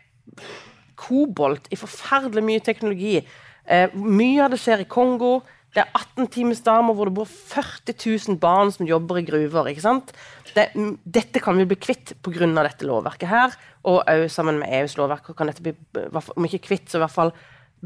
kobolt 0.99 1.67
i 1.75 1.79
forferdelig 1.79 2.45
mye 2.47 2.65
teknologi. 2.65 3.19
Eh, 3.67 3.95
mye 3.95 4.45
av 4.45 4.55
det 4.55 4.61
skjer 4.63 4.87
i 4.87 4.91
Kongo. 4.91 5.41
Det 5.75 5.83
er 5.83 5.91
18 5.93 6.31
times 6.33 6.63
damer 6.65 6.95
hvor 6.97 7.11
det 7.11 7.17
bor 7.19 7.29
40 7.29 7.99
000 8.31 8.39
barn 8.41 8.71
som 8.73 8.87
jobber 8.89 9.19
i 9.21 9.27
gruver. 9.27 9.69
ikke 9.69 9.85
sant? 9.85 10.15
Det, 10.55 10.71
dette 11.05 11.43
kan 11.45 11.59
vi 11.59 11.67
bli 11.69 11.77
kvitt 11.77 12.15
pga. 12.23 12.47
dette 12.63 12.87
lovverket 12.87 13.29
her, 13.29 13.53
og 13.85 14.03
òg 14.07 14.31
sammen 14.31 14.59
med 14.63 14.73
EUs 14.73 14.97
lovverk 14.97 15.35
kan 15.37 15.51
dette 15.51 15.63
bli, 15.63 15.75
om 16.37 16.45
ikke 16.45 16.67
kvitt, 16.71 16.89
så 16.89 16.99
i 16.99 17.05
hvert 17.05 17.15
fall 17.15 17.33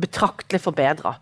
betraktelig 0.00 0.62
forbedra. 0.64 1.16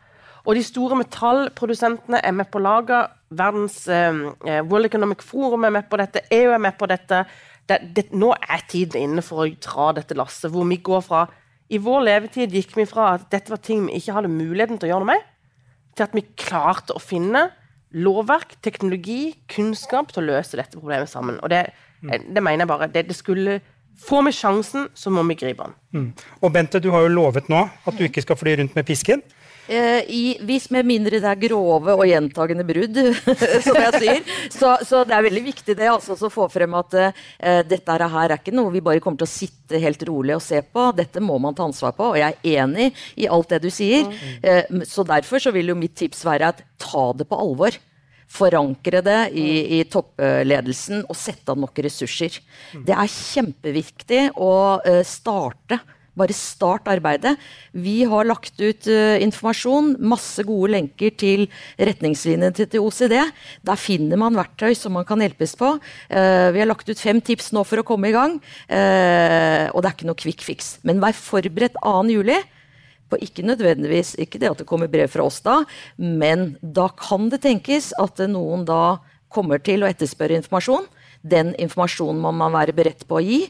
Og 0.49 0.57
de 0.57 0.63
store 0.65 0.97
metallprodusentene 1.01 2.21
er 2.25 2.35
med 2.37 2.49
på 2.53 2.63
laget. 2.63 3.13
Verdens 3.37 3.83
eh, 3.93 4.23
eh, 4.49 4.63
World 4.65 4.89
Economic 4.89 5.25
Forum 5.27 5.67
er 5.69 5.75
med 5.75 5.89
på 5.91 6.01
dette. 6.01 6.25
EU 6.33 6.55
er 6.55 6.63
med 6.63 6.79
på 6.81 6.89
dette. 6.91 7.25
Det, 7.69 7.79
det, 7.97 8.07
nå 8.17 8.33
er 8.35 8.65
tiden 8.71 9.05
inne 9.05 9.25
for 9.25 9.45
å 9.45 9.51
dra 9.63 9.91
dette 10.01 10.17
lasset, 10.19 10.51
hvor 10.51 10.67
vi 10.67 10.81
går 10.83 11.05
fra 11.07 11.27
I 11.71 11.79
vår 11.79 12.01
levetid 12.09 12.55
gikk 12.57 12.73
vi 12.75 12.89
fra 12.89 13.13
at 13.15 13.29
dette 13.31 13.53
var 13.53 13.61
ting 13.63 13.85
vi 13.87 14.01
ikke 14.01 14.17
hadde 14.17 14.33
muligheten 14.33 14.81
til 14.81 14.89
å 14.89 14.95
gjøre 14.95 15.05
noe 15.05 15.13
med, 15.13 15.29
til 15.95 16.07
at 16.09 16.17
vi 16.17 16.25
klarte 16.35 16.97
å 16.97 17.03
finne 17.03 17.45
lovverk, 17.95 18.57
teknologi, 18.63 19.37
kunnskap 19.51 20.11
til 20.11 20.25
å 20.25 20.33
løse 20.33 20.59
dette 20.59 20.79
problemet 20.79 21.11
sammen. 21.11 21.39
Og 21.45 21.53
det, 21.53 21.69
det 22.01 22.43
mener 22.43 22.65
jeg 22.65 22.71
bare. 22.73 22.91
Det, 22.91 23.05
det 23.07 23.19
skulle 23.19 23.61
Får 24.01 24.23
vi 24.27 24.33
sjansen, 24.33 24.89
så 24.95 25.13
må 25.13 25.23
vi 25.29 25.37
gripe 25.41 25.67
den. 25.67 25.77
Mm. 25.93 26.09
Og 26.41 26.53
Bente, 26.55 26.81
du 26.81 26.91
har 26.95 27.05
jo 27.05 27.13
lovet 27.13 27.51
nå 27.53 27.67
at 27.69 27.99
du 27.99 28.07
ikke 28.07 28.25
skal 28.25 28.39
fly 28.41 28.57
rundt 28.61 28.79
med 28.79 28.89
pisken. 28.89 29.23
Eh, 29.71 30.03
i, 30.11 30.23
hvis 30.43 30.65
med 30.75 30.89
mindre 30.89 31.21
det 31.23 31.29
er 31.31 31.43
grove 31.45 31.95
og 31.95 32.07
gjentagende 32.09 32.65
brudd, 32.67 32.97
som 33.67 33.77
jeg 33.79 34.01
sier. 34.03 34.33
Så, 34.51 34.73
så 34.89 35.03
det 35.07 35.15
er 35.15 35.27
veldig 35.29 35.43
viktig 35.47 35.77
det 35.79 35.91
altså, 35.93 36.17
å 36.17 36.33
få 36.33 36.49
frem 36.51 36.75
at 36.79 36.97
eh, 36.99 37.61
dette 37.69 37.99
her 38.01 38.33
er 38.33 38.35
ikke 38.35 38.55
noe 38.57 38.73
vi 38.75 38.83
bare 38.83 39.03
kommer 39.05 39.21
til 39.21 39.29
å 39.29 39.31
sitte 39.31 39.79
helt 39.83 40.03
rolig 40.09 40.35
og 40.35 40.43
se 40.43 40.63
på. 40.65 40.89
Dette 40.99 41.23
må 41.23 41.39
man 41.43 41.55
ta 41.55 41.69
ansvar 41.69 41.95
på, 41.99 42.11
og 42.15 42.19
jeg 42.19 42.35
er 42.35 42.65
enig 42.65 42.89
i 43.21 43.29
alt 43.31 43.55
det 43.55 43.63
du 43.63 43.71
sier. 43.71 44.11
Eh, 44.43 44.65
så 44.89 45.07
derfor 45.07 45.43
så 45.45 45.55
vil 45.55 45.71
jo 45.71 45.79
mitt 45.79 45.95
tips 46.01 46.25
være 46.27 46.51
at 46.51 46.65
ta 46.81 47.07
det 47.15 47.29
på 47.31 47.39
alvor. 47.39 47.79
Forankre 48.31 49.01
det 49.03 49.21
i, 49.35 49.79
i 49.79 49.85
toppledelsen 49.91 51.05
og 51.07 51.19
sette 51.19 51.51
av 51.51 51.59
nok 51.59 51.81
ressurser. 51.83 52.37
Det 52.87 52.95
er 52.95 53.11
kjempeviktig 53.11 54.29
å 54.39 54.53
eh, 54.87 55.03
starte 55.07 55.81
Bare 56.19 56.35
start 56.35 56.89
arbeidet. 56.91 57.37
Vi 57.71 58.03
har 58.09 58.27
lagt 58.27 58.59
ut 58.59 58.89
uh, 58.91 59.17
informasjon, 59.23 59.95
masse 60.03 60.43
gode 60.47 60.73
lenker 60.75 61.15
til 61.15 61.47
retningslinjene 61.79 62.51
til, 62.57 62.67
til, 62.73 62.83
OCD. 62.83 63.15
Der 63.67 63.79
finner 63.79 64.19
man 64.19 64.37
verktøy 64.39 64.75
som 64.77 64.97
man 64.99 65.07
kan 65.09 65.23
hjelpes 65.23 65.55
på. 65.61 65.77
Uh, 66.11 66.49
vi 66.51 66.63
har 66.63 66.69
lagt 66.69 66.91
ut 66.91 67.01
fem 67.01 67.23
tips 67.23 67.53
nå 67.55 67.63
for 67.69 67.81
å 67.81 67.87
komme 67.87 68.11
i 68.11 68.17
gang, 68.17 68.41
uh, 68.41 69.67
og 69.71 69.81
det 69.81 69.93
er 69.93 69.95
ikke 69.95 70.11
noe 70.11 70.19
quick 70.19 70.43
fix. 70.45 70.75
Men 70.83 71.03
vær 71.03 71.15
forberedt 71.17 71.79
2. 71.79 71.95
juli. 72.11 72.41
På 73.11 73.19
ikke 73.21 73.45
nødvendigvis 73.47 74.15
ikke 74.23 74.39
det 74.41 74.53
at 74.53 74.63
det 74.63 74.69
kommer 74.71 74.91
brev 74.91 75.11
fra 75.11 75.27
oss 75.27 75.41
da, 75.45 75.61
men 75.99 76.55
da 76.63 76.89
kan 76.95 77.29
det 77.33 77.43
tenkes 77.45 77.91
at 77.99 78.23
noen 78.31 78.65
da 78.69 79.01
kommer 79.31 79.63
til 79.63 79.85
å 79.85 79.91
etterspørre 79.91 80.39
informasjon. 80.41 80.87
Den 81.21 81.53
informasjonen 81.61 82.21
må 82.23 82.33
man 82.33 82.55
være 82.55 82.75
beredt 82.77 83.05
på 83.09 83.19
å 83.19 83.25
gi. 83.25 83.43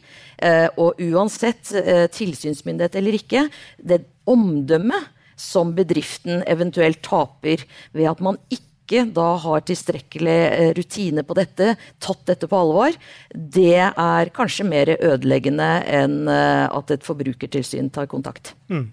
Eh, 0.43 0.67
og 0.81 0.99
uansett 1.01 1.73
eh, 1.79 2.07
tilsynsmyndighet 2.13 2.99
eller 2.99 3.19
ikke, 3.21 3.47
det 3.79 4.03
omdømmet 4.31 5.11
som 5.41 5.73
bedriften 5.77 6.43
eventuelt 6.51 7.01
taper 7.05 7.63
ved 7.97 8.11
at 8.11 8.21
man 8.25 8.37
ikke 8.53 9.05
da 9.15 9.29
har 9.39 9.63
tilstrekkelig 9.63 10.39
eh, 10.51 10.71
rutine 10.77 11.23
på 11.25 11.37
dette, 11.39 11.77
tatt 12.03 12.25
dette 12.29 12.51
på 12.51 12.59
alvor, 12.59 12.97
det 13.31 13.79
er 13.87 14.33
kanskje 14.35 14.67
mer 14.67 14.91
ødeleggende 14.97 15.71
enn 15.87 16.25
at 16.31 16.91
et 16.91 17.07
forbrukertilsyn 17.07 17.93
tar 17.95 18.11
kontakt. 18.11 18.57
Mm. 18.73 18.89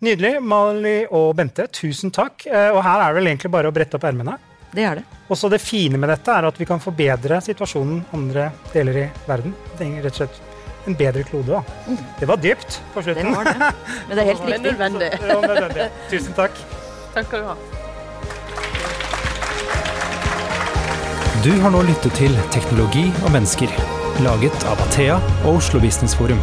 Nydelig. 0.00 0.38
Mali 0.42 0.94
og 1.12 1.34
Bente, 1.36 1.66
tusen 1.76 2.12
takk. 2.14 2.46
Og 2.48 2.78
her 2.84 3.02
er 3.02 3.10
det 3.12 3.18
vel 3.20 3.30
egentlig 3.34 3.50
bare 3.52 3.68
å 3.68 3.74
brette 3.74 3.98
opp 3.98 4.06
ermene? 4.08 4.38
Det 4.72 4.84
er 4.86 5.00
det. 5.00 5.04
Og 5.28 5.36
så 5.36 5.50
Det 5.50 5.58
fine 5.60 5.98
med 5.98 6.08
dette 6.08 6.30
er 6.30 6.46
at 6.46 6.58
vi 6.58 6.64
kan 6.68 6.80
forbedre 6.80 7.40
situasjonen 7.42 8.04
andre 8.14 8.50
deler 8.72 8.96
i 9.02 9.08
verden. 9.26 9.52
Det 9.78 9.86
er 9.88 10.02
rett 10.06 10.14
og 10.14 10.22
slett 10.22 10.86
en 10.88 10.96
bedre 10.96 11.24
klode. 11.28 11.58
da. 11.58 11.62
Mm. 11.88 11.98
Det 12.20 12.28
var 12.30 12.36
dypt 12.40 12.80
på 12.94 13.02
slutten. 13.02 13.26
Det 13.26 13.36
var 13.36 13.44
det. 13.44 13.74
Men 14.08 14.16
det 14.16 14.22
er 14.22 14.30
helt 14.30 14.46
riktig. 14.48 14.62
Nødvendig. 14.70 15.10
nødvendig. 15.20 15.90
Tusen 16.10 16.32
takk. 16.38 16.62
Takk 17.14 17.26
skal 17.26 17.40
du 17.40 17.50
ha. 17.50 17.56
Du 21.44 21.52
har 21.60 21.70
nå 21.72 21.82
lyttet 21.88 22.12
til 22.20 22.34
Teknologi 22.52 23.06
og 23.24 23.30
mennesker, 23.32 23.68
laget 24.24 24.64
av 24.68 24.80
Athea 24.88 25.16
og 25.44 25.54
Oslo 25.56 25.80
Business 25.80 26.14
Forum. 26.14 26.40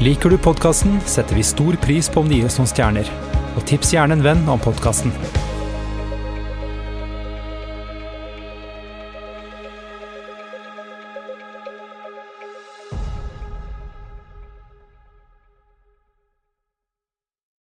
Liker 0.00 0.30
du 0.32 0.38
podkasten, 0.40 0.94
setter 1.04 1.36
vi 1.36 1.42
stor 1.44 1.76
pris 1.76 2.06
på 2.08 2.22
om 2.22 2.28
du 2.28 2.32
gir 2.32 2.46
oss 2.48 2.56
noen 2.56 2.70
stjerner. 2.70 3.10
Og 3.52 3.66
tips 3.68 3.92
gjerne 3.92 4.16
en 4.16 4.24
venn 4.24 4.46
om 4.48 4.62
podkasten. 4.64 5.12